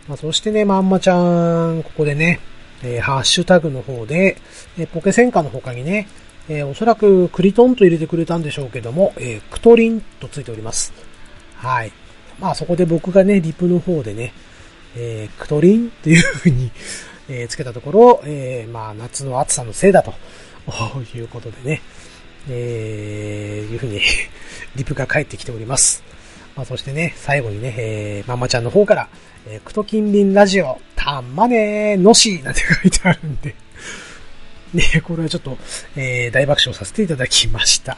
[0.07, 2.39] まあ、そしてね、まんまちゃん、ここでね、
[2.83, 4.37] えー、ハッシュタグの方で、
[4.77, 6.07] えー、ポケセンカの他にね、
[6.47, 10.93] えー、おそらくクリトンと入れてくれたんでしょうけども、え、クトリンとついております。
[11.55, 11.91] はい。
[12.39, 14.33] まあそこで僕がね、リプの方でね、
[14.95, 16.71] え、クトリンという風に
[17.27, 20.13] え、つけたところ、えー、まあ夏の暑さのせいだと
[21.15, 21.81] いうことでね、
[22.49, 24.01] えー、いう風に
[24.75, 26.03] リプが返ってきております。
[26.55, 29.09] まあそしてね、最後にね、えー、ママちゃんの方から、
[29.47, 33.55] えー、クトキンリンラジオ、たんまねーのしなんて書いてあるんで
[34.73, 35.57] ね、これはちょっと、
[35.95, 37.97] えー、大爆笑させていただきました。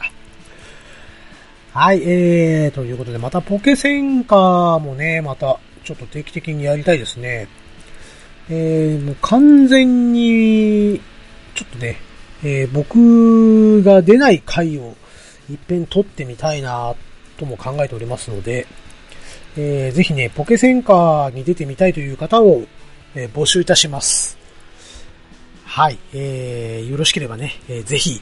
[1.72, 7.48] はい、えー、ということで、またポケセンカーもね、また、ちょっと定期的にやりたいですね。
[8.50, 11.00] えー、もう完全に、
[11.54, 12.00] ちょっとね、
[12.44, 14.94] えー、僕が出ない回を
[15.50, 16.94] 一遍撮ってみたいな、
[17.38, 18.66] とも考えておりますので、
[19.56, 22.62] えー、ぜひね、ポケセンカーに出てみたいという方を、
[23.14, 24.38] えー、募集いたします。
[25.64, 28.20] はい、えー、よろしければね、えー、ぜひ、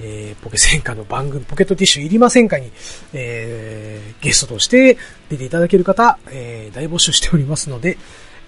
[0.00, 2.70] えー、ポケセンカの番組、ポケットティッシュいりませんかに、
[3.12, 4.96] えー、ゲストとして
[5.28, 7.98] 出ていただける方、えー、大募集しておりますので、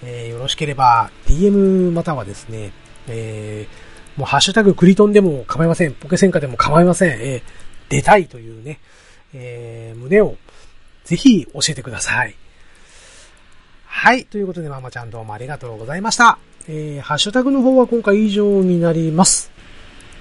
[0.03, 2.73] えー、よろしければ DM またはですね、
[3.09, 3.84] えー、
[4.17, 5.93] もうハッシュタグクリトンでも構いません。
[5.93, 7.11] ポケセンカでも構いません。
[7.21, 7.43] えー、
[7.89, 8.79] 出たいというね、
[9.33, 10.37] えー、胸を
[11.05, 12.35] ぜひ教えてください。
[13.87, 14.25] はい。
[14.25, 16.39] ということで、ママちゃんどうもありがとうございました。
[16.69, 19.51] えー、ハッシュタグの方は今回以上になります。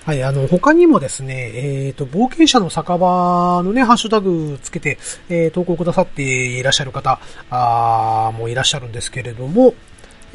[0.06, 4.98] はい、あの、他にもですね、えっ、ー、と、冒険者の酒場のね、ハッシュタグつけて、
[5.30, 9.74] えー、投稿くださっていらっしゃる方、あもいらっしゃるんですけれども、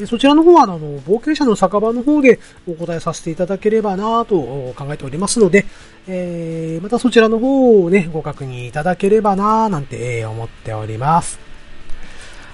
[0.07, 2.39] そちらの方は、あの、冒険者の酒場の方で
[2.69, 4.37] お答えさせていただければなと
[4.77, 5.67] 考えておりますので、
[6.07, 11.39] えー、またそちらの方をね、ご確認いただければななんて思っております。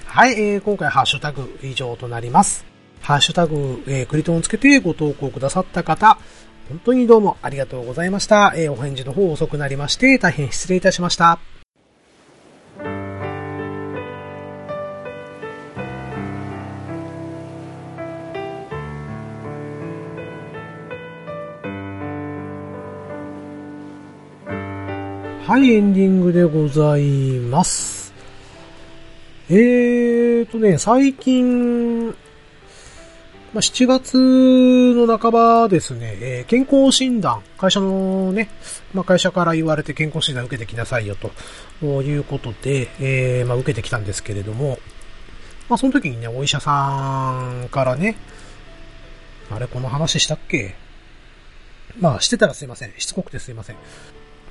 [0.05, 2.65] はい、えー、今回ハッシュタグ以上となります。
[3.01, 6.17] ハッシュタグ、えー、クリトンをつけてご投稿くださった方、
[6.69, 8.53] 本当にどうもありがとうございました。
[8.55, 11.54] えー、お返事の方遅くなりまして、大変失礼いたしました。
[25.47, 27.03] はい、エンディングでござい
[27.37, 28.11] ます。
[29.47, 38.49] えーとね、最近、ま、7月の半ばですね、え、健康診断、会社のね、
[38.91, 41.29] ま、会社から言われて健康診断受けてきなさいよと
[42.01, 44.79] いうことで、え、ま、受けてきたんですけれども、
[45.69, 47.33] まあ、その時にね、お医者さ
[47.65, 48.15] んからね、
[49.51, 50.73] あれ、この話したっけ？
[51.99, 52.93] まあ、してたらすいません。
[52.97, 53.75] しつこくてすいません。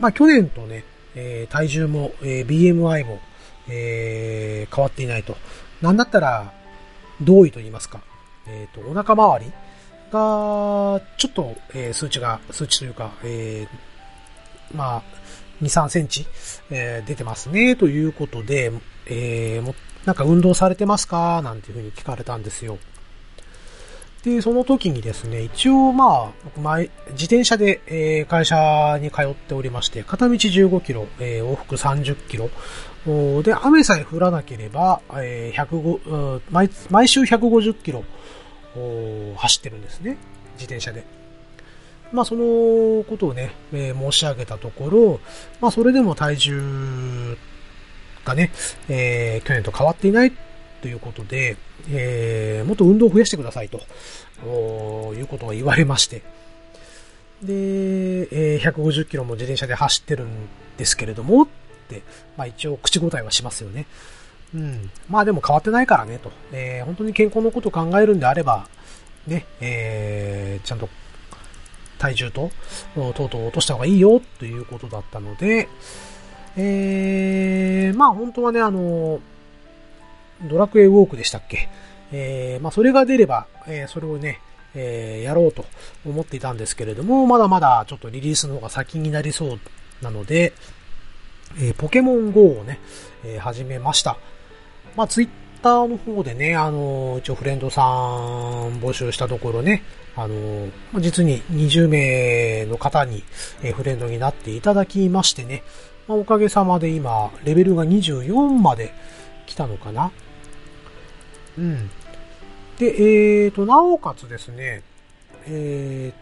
[0.00, 0.84] まあ、去年とね、
[1.14, 3.20] えー、体重も、えー、BMI も、
[3.68, 5.36] えー、変わっていないと。
[5.80, 6.52] なんだったら、
[7.20, 8.00] 同意と言いますか。
[8.46, 9.52] えっ、ー、と、お腹周り
[10.12, 15.02] が、ちょっと、えー、数値が、数値というか、えー、まあ、
[15.62, 16.26] 2、3センチ、
[16.70, 18.72] えー、出てますね、ということで、
[19.06, 19.74] えー、も、
[20.04, 21.40] なんか運動されてますか？
[21.42, 22.78] なんていうふうに聞かれたんですよ。
[24.24, 32.48] で、その時にですね、一応まあ、前、自転車で、え、会社に通っておりまして、片道15キロ、え、往復30キロ。
[33.42, 38.02] で、雨さえ降らなければ、え、105毎、毎週150キロ
[39.36, 40.16] 走ってるんですね。
[40.54, 41.04] 自転車で。
[42.10, 45.20] まあ、そのことをね、え、申し上げたところ、
[45.60, 47.36] まあ、それでも体重
[48.24, 48.52] がね、
[48.88, 50.32] え、去年と変わっていない
[50.84, 51.56] ということで、
[51.88, 53.80] えー、もっと運動を増やしてくださいと、
[55.14, 56.20] いうことが言われまして。
[57.42, 57.54] で、
[58.54, 60.28] えー、150キロも自転車で走ってるん
[60.76, 61.48] ですけれども、っ
[61.88, 62.02] て、
[62.36, 63.86] まあ一応口答えはしますよね。
[64.54, 64.90] うん。
[65.08, 66.30] まあでも変わってないからね、と。
[66.52, 68.68] えー、本当に健康のことを考えるんであれば、
[69.26, 70.90] ね、えー、ちゃんと
[71.96, 72.50] 体重と、
[72.94, 75.66] とうとう落とした方がいいよ、ということだったので、
[76.58, 79.20] えー、まあ本当はね、あの、
[80.44, 81.68] ドラクエウォークでしたっけ？
[82.12, 84.40] えー、まあそれが出れば、えー、それをね、
[84.74, 85.64] えー、やろうと
[86.06, 89.58] 思っていたんですけれども、まだまだちょっとリリースの方が先になりそう
[90.02, 90.52] なので、
[91.58, 92.80] えー、ポケモン GO をね、
[93.24, 94.16] えー、始めました。
[94.96, 95.28] まあ、ツイッ
[95.62, 99.82] ターの方でね、あの、一応フレンドさん募集したところね、
[100.14, 100.68] あの、
[101.00, 103.24] 実に20名の方に、
[103.62, 105.62] えフレンドになっていただきましてね、
[106.06, 108.92] まあ、おかげさまで今、レベルが24まで
[109.46, 110.12] 来たのかな。
[111.58, 111.90] うん。
[112.78, 114.82] で、えーと、なおかつですね、
[115.46, 116.12] え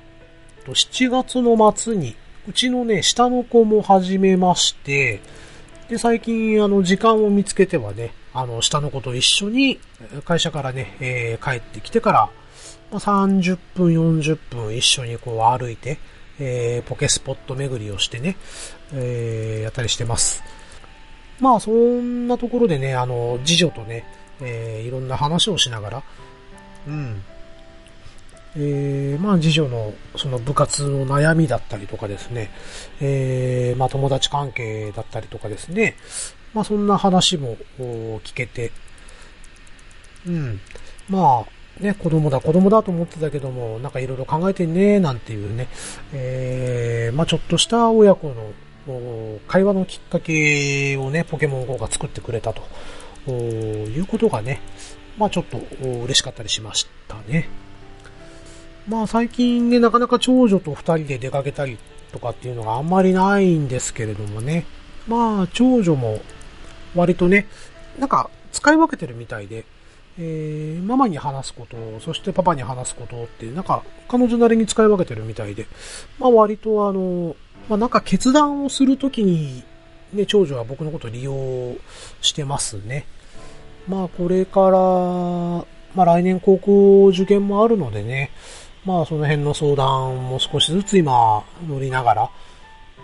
[0.63, 2.17] ーと、7月の末に、
[2.49, 5.21] うちのね、下の子も始めまして、
[5.89, 9.79] で、最近、あの、時間を見つけてはね、あの、下の子と一緒に、
[10.25, 12.31] 会社からね、えー、帰ってきてから、
[12.91, 15.99] まあ、30分、40分一緒にこう歩いて、
[16.39, 18.37] えー、ポケスポット巡りをしてね、
[18.93, 20.43] えー、やったりしてます。
[21.41, 24.05] まあ、そんなところでね、あの、次女とね、
[24.43, 26.03] えー、いろんな話をしながら、
[26.87, 27.23] うん。
[28.55, 32.51] えー、まあ、次女のその部活の悩みだったりとかですね、
[33.01, 35.97] えー、まあ、友達関係だったりとかですね、
[36.53, 38.73] まあ、そんな話も聞けて、
[40.27, 40.61] うん。
[41.09, 45.69] まあ、ね、子供だ、子供だと思ってたけども、なんかいろいろ考えてんね、なんていうね、
[46.13, 48.53] えー、まあ、ちょっとした親子の
[49.49, 52.63] 会話のきっかけをね、ポケモン GO が作ってくれたと
[53.31, 54.61] いうことがね、
[55.19, 57.49] まあちょっと嬉しかったりしましたね。
[58.89, 61.79] まあ最近ね、なかなか長女と二人で出かけたり
[62.13, 64.67] とかっていうのがあんまりないんですけれどもね。
[65.07, 66.21] まあ長女も
[66.95, 67.47] 割とね、
[67.99, 69.65] なんか使い分けてるみたいで、
[70.19, 75.67] えー、ママに話すこと、そしてパパに話すことっていう、なんか彼女なりに使い分けてるみたいで、
[76.19, 77.37] まあ割とあの、
[77.69, 79.63] まあなんか決断をするときに、
[80.13, 81.33] ね、長女は僕のことを利用
[82.21, 83.07] してますね。
[83.89, 84.79] まあこれから、
[85.95, 88.31] まあ来年高校受験もあるのでね、
[88.85, 92.31] まあその辺の相談も少しずつ今乗りながら、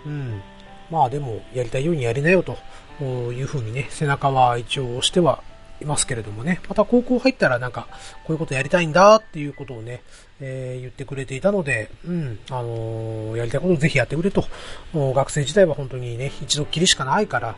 [0.05, 0.41] うん。
[0.89, 2.57] まあでもやりたいようにやりなよと
[3.03, 5.43] いうふうにね、背中は一応押しては
[5.81, 7.87] いますけれどもね、また高校入ったらなんか、
[8.25, 10.01] こういうことやりたいんだっていうことをね、
[10.41, 14.45] えー、言ってくれていたので、うん、あのー、やりたいことをぜひやってくれと。
[14.93, 17.55] 学生時代は本当にね、一度きりしかないから、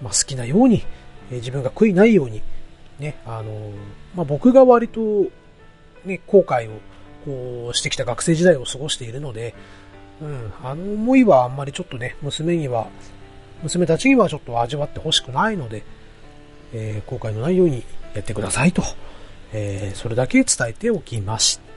[0.00, 0.84] まあ、好きなように、
[1.30, 2.42] えー、自分が悔いないように、
[2.98, 3.72] ね、あのー、
[4.14, 5.26] まあ、僕が割と、
[6.04, 6.80] ね、後悔を、
[7.24, 9.54] こう、してきた学生時代を過ごしているので、
[10.20, 12.88] うん、あの思いはあんまりちょっとね、娘には、
[13.62, 15.84] 娘たちにはちょっと味わってほしくないので、
[16.72, 17.84] え、後悔のないように
[18.14, 18.82] やってくださいと、
[19.52, 21.71] え、それだけ伝えておきました。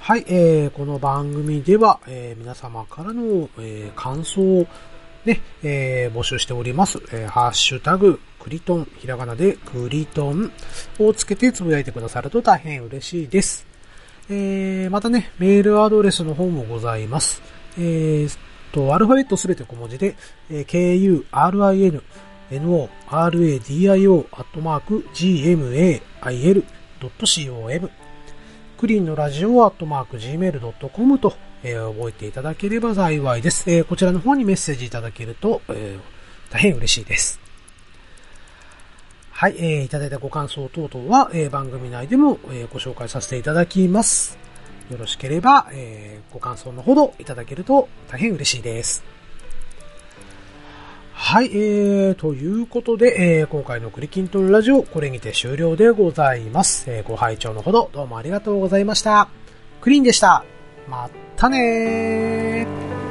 [0.00, 4.66] はい、えー、この番組では、えー、皆様からの、えー、感想を
[5.24, 6.98] ね、えー、募集しております。
[7.12, 10.52] えー、ハッシュタグ、クリトン、ひらがなでクリトン
[10.98, 13.66] をつけてつぶやいてくださると大変嬉しいです。
[14.28, 17.40] えー、またね、メールアドレスの方もございます。
[17.78, 18.38] えー、
[18.72, 20.16] と、アルファベットすべて小文字で、
[20.50, 22.02] えー、kurin,
[22.50, 26.70] no, radio, アットマーク、gmail.com
[28.80, 33.70] クリーンのラジオアットマーク gmail.com と、えー、覚えていただければ幸いです。
[33.70, 37.40] えー、こちらの方にメッセージいただけると、えー、大変嬉しいです。
[39.32, 44.38] はい、えー、いただいたご感想等々は、えー、番組内でも、えー、ご紹介させていただきます。
[44.90, 49.04] よろしければ、えー、ご感想のほどいただけると大変嬉しいです。
[51.22, 56.90] はい、えー、ということで、えー、今回のクリキントンラジオ、これにて終了でございます。
[56.90, 59.28] えー、ご拝聴のほど、どうもありがとうございました。
[59.82, 60.44] クリーンでした。
[60.88, 63.09] またねー。